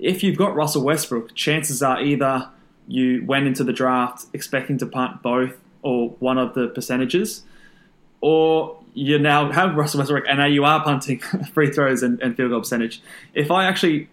[0.00, 2.48] if you've got Russell Westbrook, chances are either
[2.86, 7.42] you went into the draft expecting to punt both or one of the percentages,
[8.20, 11.18] or you now have Russell Westbrook and now you are punting
[11.52, 13.02] free throws and, and field goal percentage.
[13.34, 14.08] If I actually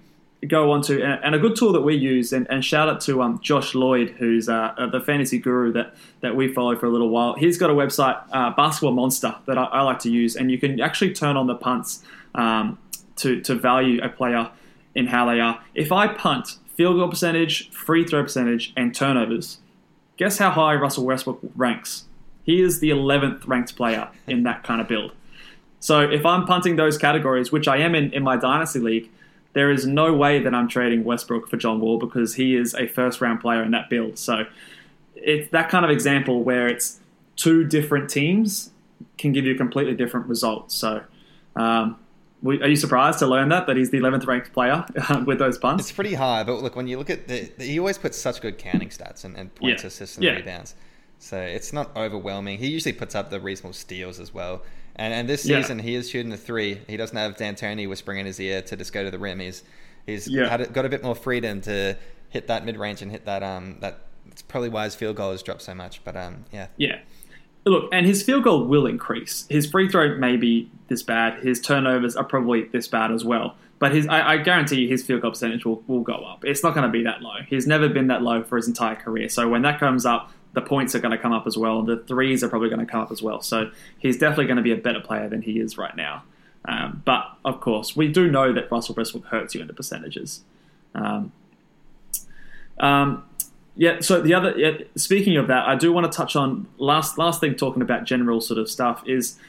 [0.48, 3.22] go on to, and a good tool that we use, and, and shout out to
[3.22, 6.90] um, Josh Lloyd, who's uh, uh, the fantasy guru that, that we follow for a
[6.90, 7.36] little while.
[7.36, 10.58] He's got a website, uh, Basketball Monster, that I, I, like to use, and you
[10.58, 12.04] can actually turn on the punts
[12.34, 12.80] um,
[13.18, 14.50] to, to value a player
[14.96, 15.62] in how they are.
[15.74, 19.60] If I punt field goal percentage, free throw percentage, and turnovers,
[20.18, 22.06] guess how high Russell Westbrook ranks?
[22.44, 25.12] He is the 11th ranked player in that kind of build.
[25.80, 29.10] So if I'm punting those categories, which I am in, in my Dynasty League,
[29.54, 32.88] there is no way that I'm trading Westbrook for John Wall because he is a
[32.88, 34.18] first round player in that build.
[34.18, 34.46] So
[35.16, 37.00] it's that kind of example where it's
[37.36, 38.72] two different teams
[39.18, 40.72] can give you completely different result.
[40.72, 41.04] So,
[41.56, 41.98] um,
[42.46, 44.86] are you surprised to learn that that he's the 11th ranked player
[45.26, 45.84] with those punts?
[45.84, 48.58] It's pretty high, but look when you look at the, he always puts such good
[48.58, 49.88] counting stats and, and points, yeah.
[49.88, 50.32] assists, and yeah.
[50.34, 50.76] rebounds.
[51.20, 52.58] So it's not overwhelming.
[52.58, 54.64] He usually puts up the reasonable steals as well.
[54.96, 55.84] And and this season yeah.
[55.84, 56.82] he is shooting a three.
[56.88, 59.40] He doesn't have D'Antoni whispering in his ear to just go to the rim.
[59.40, 59.64] He's
[60.06, 61.96] he's had, got a bit more freedom to
[62.30, 64.06] hit that mid range and hit that um that.
[64.32, 66.04] It's probably why his field goal has dropped so much.
[66.04, 67.00] But um yeah yeah.
[67.66, 69.46] Look, and his field goal will increase.
[69.50, 71.44] His free throw may be this bad.
[71.44, 73.56] His turnovers are probably this bad as well.
[73.78, 76.44] But his, I, I guarantee you, his field goal percentage will, will go up.
[76.46, 77.38] It's not going to be that low.
[77.48, 79.30] He's never been that low for his entire career.
[79.30, 81.82] So when that comes up, the points are going to come up as well.
[81.82, 83.42] The threes are probably going to come up as well.
[83.42, 86.24] So he's definitely going to be a better player than he is right now.
[86.66, 90.42] Um, but of course, we do know that Russell Westbrook hurts you in the percentages.
[90.94, 91.32] Um,
[92.80, 93.24] um,
[93.82, 94.00] yeah.
[94.00, 97.40] So the other, yeah, speaking of that, I do want to touch on last last
[97.42, 99.40] thing talking about general sort of stuff is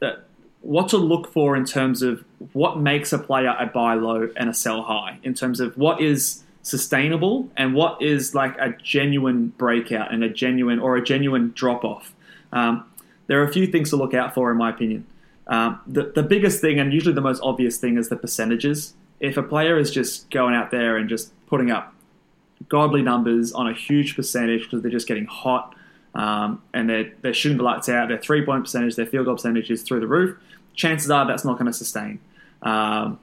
[0.00, 0.24] that
[0.60, 2.22] what to look for in terms of
[2.52, 5.18] what makes a player a buy low and a sell high.
[5.22, 10.28] In terms of what is sustainable and what is like a genuine breakout and a
[10.28, 12.12] genuine or a genuine drop off.
[12.52, 12.84] Um,
[13.28, 15.06] there are a few things to look out for, in my opinion.
[15.46, 18.92] Um, the the biggest thing, and usually the most obvious thing, is the percentages.
[19.20, 21.94] If a player is just going out there and just putting up
[22.68, 25.74] godly numbers on a huge percentage because they're just getting hot
[26.14, 29.36] um, and they're, they're shooting the lights out, their three point percentage, their field goal
[29.36, 30.36] percentage is through the roof,
[30.74, 32.20] chances are that's not going to sustain.
[32.62, 33.18] Um,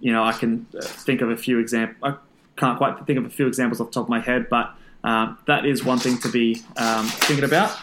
[0.00, 1.98] you know, I can uh, think of a few examples.
[2.02, 2.16] I
[2.56, 4.72] can't quite think of a few examples off the top of my head, but
[5.04, 7.76] um, that is one thing to be um, thinking about.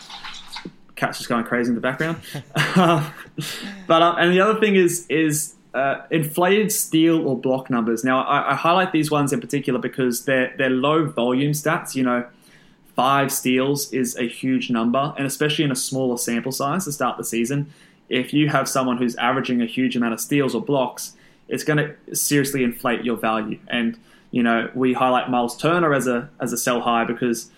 [0.96, 2.22] Cat's just going crazy in the background.
[2.56, 8.04] but uh, and the other thing is is uh, inflated steal or block numbers.
[8.04, 11.96] Now I, I, highlight these ones in particular because they're they're low volume stats.
[11.96, 12.26] You know,
[12.96, 17.18] five steals is a huge number, and especially in a smaller sample size to start
[17.18, 17.74] the season.
[18.08, 21.14] If you have someone who's averaging a huge amount of steals or blocks,
[21.50, 23.60] it's going to seriously inflate your value.
[23.68, 24.00] And
[24.32, 27.52] you know, we highlight Myles Turner as a as a sell high because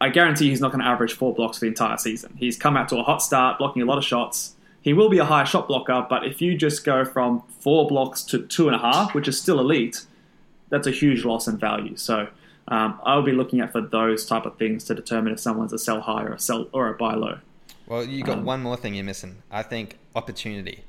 [0.00, 2.36] I guarantee he's not going to average four blocks for the entire season.
[2.38, 4.54] He's come out to a hot start, blocking a lot of shots.
[4.80, 8.22] He will be a high shot blocker, but if you just go from four blocks
[8.24, 10.06] to two and a half, which is still elite,
[10.70, 11.96] that's a huge loss in value.
[11.96, 12.28] So
[12.68, 15.72] um, I would be looking at for those type of things to determine if someone's
[15.72, 17.38] a sell high or a sell or a buy low.
[17.86, 19.42] Well, you got um, one more thing you're missing.
[19.50, 20.84] I think opportunity.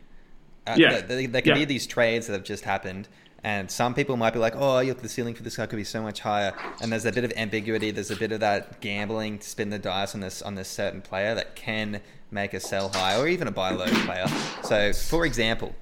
[0.68, 1.60] Uh, yeah, there, there can yeah.
[1.60, 3.08] be these trades that have just happened,
[3.42, 5.86] and some people might be like, "Oh, look, the ceiling for this guy could be
[5.86, 7.92] so much higher." And there's a bit of ambiguity.
[7.92, 11.02] There's a bit of that gambling to spin the dice on this on this certain
[11.02, 12.02] player that can
[12.32, 14.28] make a sell high or even a buy low player.
[14.64, 15.74] So, for example,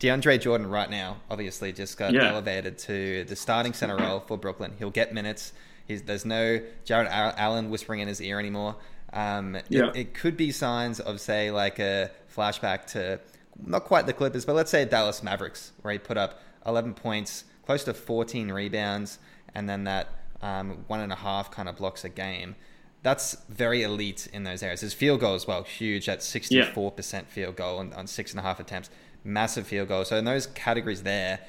[0.00, 2.30] DeAndre Jordan right now obviously just got yeah.
[2.30, 4.72] elevated to the starting center role for Brooklyn.
[4.78, 5.52] He'll get minutes.
[5.86, 8.76] He's, there's no Jarrett Allen whispering in his ear anymore.
[9.12, 9.88] Um, yeah.
[9.88, 13.20] it, it could be signs of say like a flashback to
[13.64, 17.44] not quite the Clippers, but let's say Dallas Mavericks, where he put up 11 points,
[17.64, 19.18] close to 14 rebounds,
[19.54, 20.08] and then that
[20.42, 22.56] um, one and a half kind of blocks a game.
[23.04, 24.80] That's very elite in those areas.
[24.80, 27.20] His field goal as well, huge at 64% yeah.
[27.28, 28.88] field goal on, on six and a half attempts.
[29.22, 30.06] Massive field goal.
[30.06, 31.40] So in those categories there,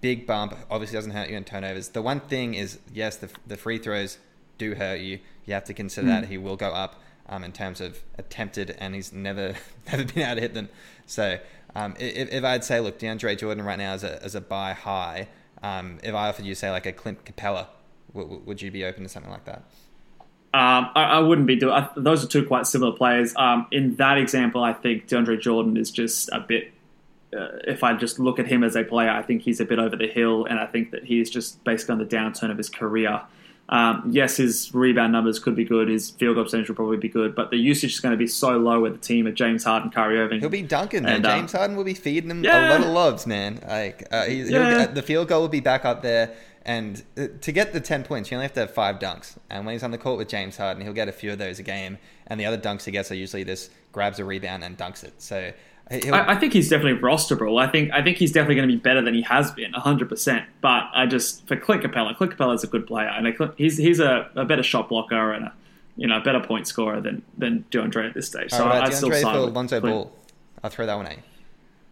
[0.00, 1.90] big bump obviously doesn't hurt you in turnovers.
[1.90, 4.18] The one thing is, yes, the, the free throws
[4.58, 5.20] do hurt you.
[5.46, 6.20] You have to consider mm.
[6.20, 9.54] that he will go up um, in terms of attempted, and he's never
[9.92, 10.68] never been able to hit them.
[11.06, 11.38] So
[11.76, 14.72] um, if, if, I'd say, look, DeAndre Jordan right now is a, as a buy
[14.72, 15.28] high,
[15.62, 17.68] um, if I offered you, say, like a Clint Capela,
[18.14, 19.62] w- would you be open to something like that?
[20.54, 21.84] Um, I, I, wouldn't be doing.
[21.96, 23.34] those are two quite similar players.
[23.34, 26.72] Um, in that example, I think DeAndre Jordan is just a bit.
[27.36, 29.80] Uh, if I just look at him as a player, I think he's a bit
[29.80, 32.68] over the hill, and I think that he's just basically on the downturn of his
[32.68, 33.22] career.
[33.68, 35.88] Um, yes, his rebound numbers could be good.
[35.88, 38.28] His field goal percentage will probably be good, but the usage is going to be
[38.28, 40.38] so low with the team of James Harden, Kyrie Irving.
[40.38, 41.16] He'll be dunking, man.
[41.16, 42.68] And, uh, James Harden will be feeding him yeah.
[42.68, 43.58] a lot of lobs, man.
[43.66, 44.78] Like uh, yeah.
[44.78, 46.32] get, the field goal will be back up there.
[46.66, 49.36] And uh, to get the 10 points, you only have to have five dunks.
[49.50, 51.58] And when he's on the court with James Harden, he'll get a few of those
[51.58, 51.98] a game.
[52.26, 55.20] And the other dunks he gets are usually just grabs a rebound and dunks it.
[55.20, 55.52] So
[55.90, 57.62] I, I, think he's definitely rosterable.
[57.62, 60.08] I think I think he's definitely going to be better than he has been, hundred
[60.08, 60.46] percent.
[60.62, 63.26] But I just for Clint Capela, Clint Capela is a good player, and
[63.58, 65.52] he's he's a, a, better shot blocker and a
[65.96, 68.50] you know a better point scorer than than DeAndre at this stage.
[68.50, 70.10] So right, I, still side for Lonzo Ball.
[70.62, 71.22] I'll throw that one at you.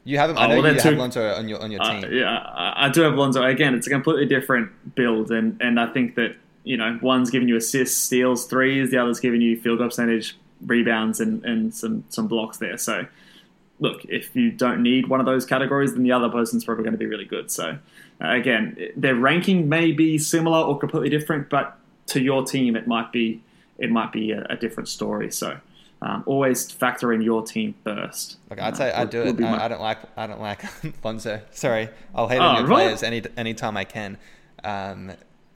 [0.05, 0.39] You have him.
[0.39, 2.05] I oh, know well, you have Lonzo on your on your uh, team.
[2.05, 3.43] Uh, yeah, I do have Lonzo.
[3.45, 7.49] Again, it's a completely different build, and and I think that you know one's giving
[7.49, 8.91] you assists, steals, threes.
[8.91, 10.37] The other's giving you field goal percentage,
[10.67, 12.79] rebounds, and and some some blocks there.
[12.79, 13.07] So
[13.83, 16.93] look, if you don't need one of those categories, then the other person's probably going
[16.93, 17.51] to be really good.
[17.51, 17.79] So,
[18.23, 21.77] uh, again, their ranking may be similar or completely different, but
[22.07, 23.43] to your team, it might be
[23.79, 25.31] it might be a, a different story.
[25.33, 25.59] So,
[26.03, 28.39] um, always factor in your team first.
[28.51, 29.37] Look, I'd say uh, I do it.
[29.39, 29.65] I, my...
[29.65, 30.63] I, don't like I don't like
[31.05, 31.41] Lonzo.
[31.51, 32.85] Sorry, I'll hate oh, on your right?
[32.85, 34.19] players any anytime I can.
[34.65, 35.13] Um,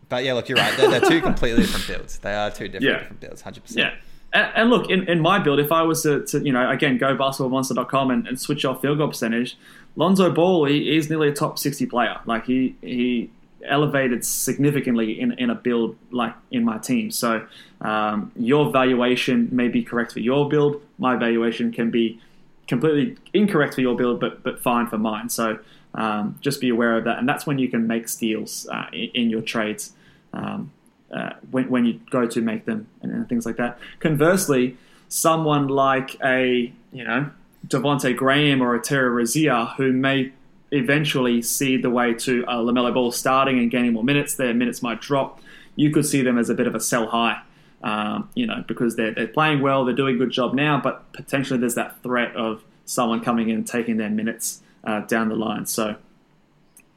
[0.08, 0.76] but yeah, look, you're right.
[0.76, 2.18] They're, they're two completely different builds.
[2.18, 2.98] They are two different, yeah.
[2.98, 3.78] different builds, hundred percent.
[3.78, 4.00] Yeah
[4.36, 7.16] and, look, in, in my build, if I was to, to you know, again, go
[7.16, 9.56] basketballmonster.com and, and switch off field goal percentage,
[9.96, 12.20] Lonzo Ball, he, he's nearly a top 60 player.
[12.26, 13.30] Like, he, he
[13.64, 17.10] elevated significantly in, in a build like in my team.
[17.10, 17.46] So,
[17.80, 20.82] um, your valuation may be correct for your build.
[20.98, 22.20] My valuation can be
[22.68, 25.28] completely incorrect for your build, but, but fine for mine.
[25.28, 25.58] So,
[25.94, 27.18] um, just be aware of that.
[27.18, 29.92] And that's when you can make steals uh, in, in, your trades.
[30.32, 30.72] Um,
[31.10, 33.78] uh, when, when you go to make them and, and, things like that.
[34.00, 34.76] Conversely,
[35.08, 37.30] someone like a you know
[37.66, 40.32] Devonte Graham or a Terry Rozier who may
[40.76, 44.34] eventually see the way to a Lamelo Ball starting and gaining more minutes.
[44.34, 45.40] Their minutes might drop.
[45.74, 47.42] You could see them as a bit of a sell high.
[47.82, 51.12] Um, you know, because they're, they're playing well, they're doing a good job now, but
[51.12, 55.36] potentially there's that threat of someone coming in and taking their minutes uh, down the
[55.36, 55.66] line.
[55.66, 55.96] So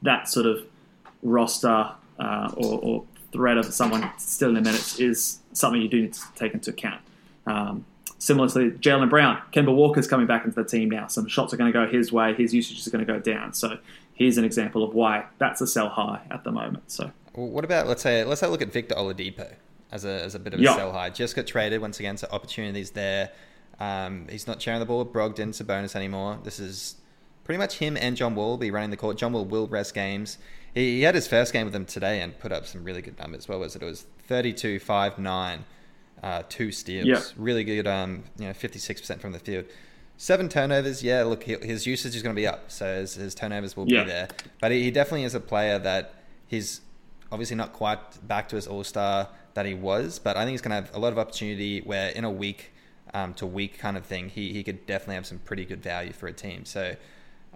[0.02, 0.64] that sort of
[1.22, 6.02] roster uh, or, or threat of someone still in the minutes is something you do
[6.02, 7.02] need to take into account.
[7.46, 7.84] Um,
[8.20, 11.08] similar to Jaylen Brown, Kemba Walker's coming back into the team now.
[11.08, 12.34] Some shots are going to go his way.
[12.34, 13.52] His usage is going to go down.
[13.54, 13.78] So
[14.14, 16.90] here's an example of why that's a sell high at the moment.
[16.92, 19.52] So well, what about let's say let's have a look at Victor Oladipo
[19.90, 20.76] as a as a bit of a yep.
[20.76, 21.10] sell high.
[21.10, 23.32] Just got traded once again, so opportunities there.
[23.80, 26.38] Um, he's not sharing the ball with Brogdon, Sabonis anymore.
[26.44, 26.96] This is
[27.44, 29.16] pretty much him and John Wall will be running the court.
[29.16, 30.36] John Wall will rest games.
[30.74, 33.18] He, he had his first game with them today and put up some really good
[33.18, 33.48] numbers.
[33.48, 33.82] What was it?
[33.82, 35.64] It was 32, 5, 9,
[36.22, 37.06] uh, two steals.
[37.06, 37.22] Yep.
[37.36, 39.66] Really good, um, you know, 56% from the field.
[40.16, 43.74] Seven turnovers, yeah, look, his usage is going to be up, so his, his turnovers
[43.74, 44.04] will yeah.
[44.04, 44.28] be there.
[44.60, 46.14] But he definitely is a player that
[46.46, 46.82] he's
[47.32, 50.60] obviously not quite back to his all star that he was, but I think he's
[50.60, 52.70] going to have a lot of opportunity where in a week
[53.14, 56.12] um, to week kind of thing, he, he could definitely have some pretty good value
[56.12, 56.64] for a team.
[56.64, 56.96] So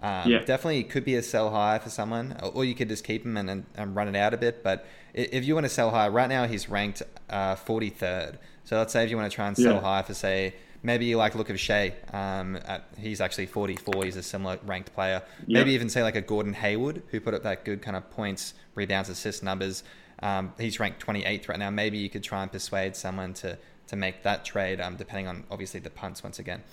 [0.01, 0.39] um, yeah.
[0.39, 3.49] definitely could be a sell high for someone, or you could just keep him and,
[3.49, 4.63] and, and, run it out a bit.
[4.63, 8.37] But if you want to sell high, right now he's ranked uh, 43rd.
[8.65, 9.81] So let's say if you want to try and sell yeah.
[9.81, 11.93] high for say maybe you like look of Shai.
[12.13, 14.05] Um, at, he's actually 44.
[14.05, 15.23] He's a similar ranked player.
[15.47, 18.53] Maybe even say like a Gordon Hayward who put up that good kind of points,
[18.75, 19.83] rebounds, assist numbers.
[20.21, 21.69] Um, he's ranked 28th right now.
[21.69, 23.57] Maybe you could try and persuade someone to
[23.87, 26.63] to make that trade, um, depending on obviously the punts once again.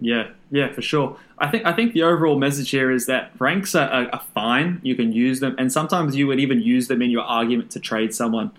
[0.00, 1.16] Yeah, yeah, for sure.
[1.38, 4.80] I think I think the overall message here is that ranks are, are, are, fine.
[4.82, 7.80] You can use them, and sometimes you would even use them in your argument to
[7.80, 8.52] trade someone,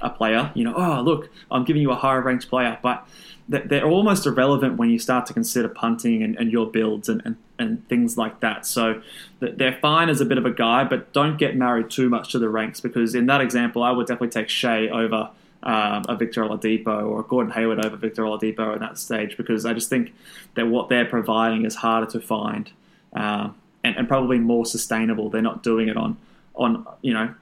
[0.00, 0.50] a player.
[0.54, 3.06] You know, oh look, I'm giving you a higher ranked player, but
[3.48, 7.36] they're almost irrelevant when you start to consider punting and, and your builds and, and,
[7.60, 8.66] and, things like that.
[8.66, 9.00] So
[9.38, 12.40] they're fine as a bit of a guide, but don't get married too much to
[12.40, 15.30] the ranks because in that example, I would definitely take Shai over
[15.62, 19.74] um, a Victor Oladipo or Gordon Hayward over Victor Oladipo at that stage because I
[19.74, 20.12] just think
[20.54, 22.70] that what they're providing is harder to find
[23.12, 25.30] um, and, and, probably more sustainable.
[25.30, 26.16] They're not doing it on
[26.54, 27.34] on you know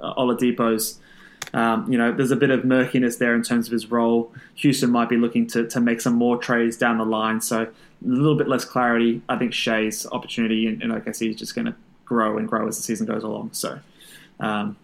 [0.00, 0.98] Oladipo's.
[1.54, 4.32] Um, you know, there's a bit of murkiness there in terms of his role.
[4.56, 7.68] Houston might be looking to, to make some more trades down the line, so a
[8.02, 9.22] little bit less clarity.
[9.28, 11.74] I think Shai's opportunity, and, and I guess he's just going to
[12.04, 13.50] grow and grow as the season goes along.
[13.52, 13.80] So,
[14.40, 14.76] um,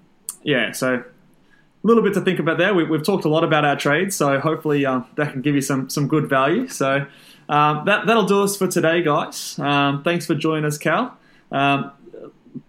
[0.42, 2.74] yeah, so a little bit to think about there.
[2.74, 5.60] We, have talked a lot about our trades, so hopefully uh, that can give you
[5.60, 6.68] some some good value.
[6.68, 7.06] So
[7.48, 9.58] um, that that'll do us for today, guys.
[9.58, 11.16] Um, thanks for joining us, Cal.
[11.50, 11.92] Um,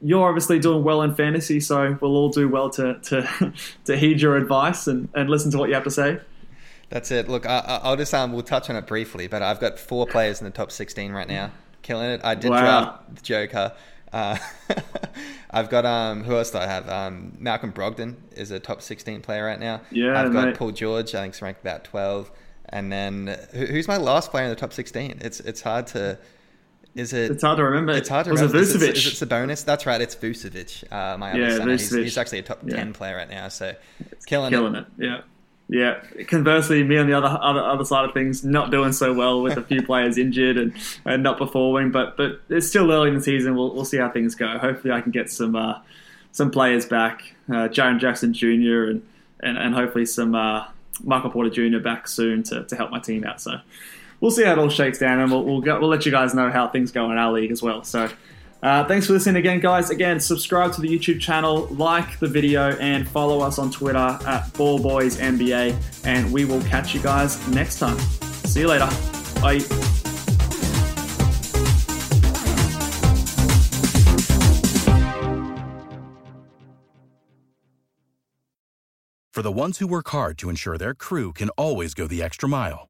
[0.02, 3.54] you're obviously doing well in fantasy, so we'll all do well to to,
[3.86, 6.20] to heed your advice and, and listen to what you have to say.
[6.90, 7.30] That's it.
[7.30, 10.42] Look, I, will just um, we'll touch on it briefly, but I've got four players
[10.42, 11.52] in the top 16 right now,
[11.84, 12.22] killing it.
[12.24, 12.60] I did wow.
[12.60, 13.74] draft Joker.
[14.12, 14.38] Uh,
[15.52, 16.90] I've got um, who else do I have?
[16.90, 19.82] Um, Malcolm Brogdon is a top 16 player right now.
[19.92, 20.58] Yeah, I've got mate.
[20.58, 21.14] Paul George.
[21.14, 22.32] I think he's ranked about 12.
[22.72, 25.20] And then who's my last player in the top 16?
[25.22, 26.18] It's it's hard to.
[27.00, 27.32] Is it?
[27.32, 27.94] It's hard to remember.
[27.94, 28.60] It's hard to was remember.
[28.60, 28.76] It Vucevic?
[28.76, 29.66] Is it, is it Sabonis?
[29.66, 30.02] That's right.
[30.02, 30.92] It's Vucevic.
[30.92, 31.70] Uh, my other yeah, son.
[31.70, 32.76] He's, he's, actually a top yeah.
[32.76, 33.48] 10 player right now.
[33.48, 33.74] So
[34.26, 34.86] killing, killing it.
[34.98, 35.06] it.
[35.06, 35.22] Yeah.
[35.70, 36.24] Yeah.
[36.26, 39.58] Conversely, me on the other, other other side of things, not doing so well with
[39.58, 40.74] a few players injured and,
[41.06, 41.92] and not performing.
[41.92, 43.56] But but it's still early in the season.
[43.56, 44.58] We'll we'll see how things go.
[44.58, 45.80] Hopefully, I can get some uh,
[46.32, 47.22] some players back.
[47.48, 48.86] Uh, Jaren Jackson Jr.
[48.86, 49.08] and
[49.42, 50.66] and, and hopefully some uh,
[51.04, 51.80] Michael Porter Jr.
[51.80, 53.42] back soon to, to help my team out.
[53.42, 53.60] So
[54.22, 56.34] we'll see how it all shakes down, and we'll we'll, go, we'll let you guys
[56.34, 57.84] know how things go in our league as well.
[57.84, 58.10] So.
[58.62, 59.90] Uh, thanks for listening again, guys.
[59.90, 64.52] Again, subscribe to the YouTube channel, like the video, and follow us on Twitter at
[64.52, 66.06] BallBoysNBA.
[66.06, 67.98] And we will catch you guys next time.
[68.44, 68.90] See you later.
[69.42, 69.60] Bye.
[79.32, 82.50] For the ones who work hard to ensure their crew can always go the extra
[82.50, 82.90] mile,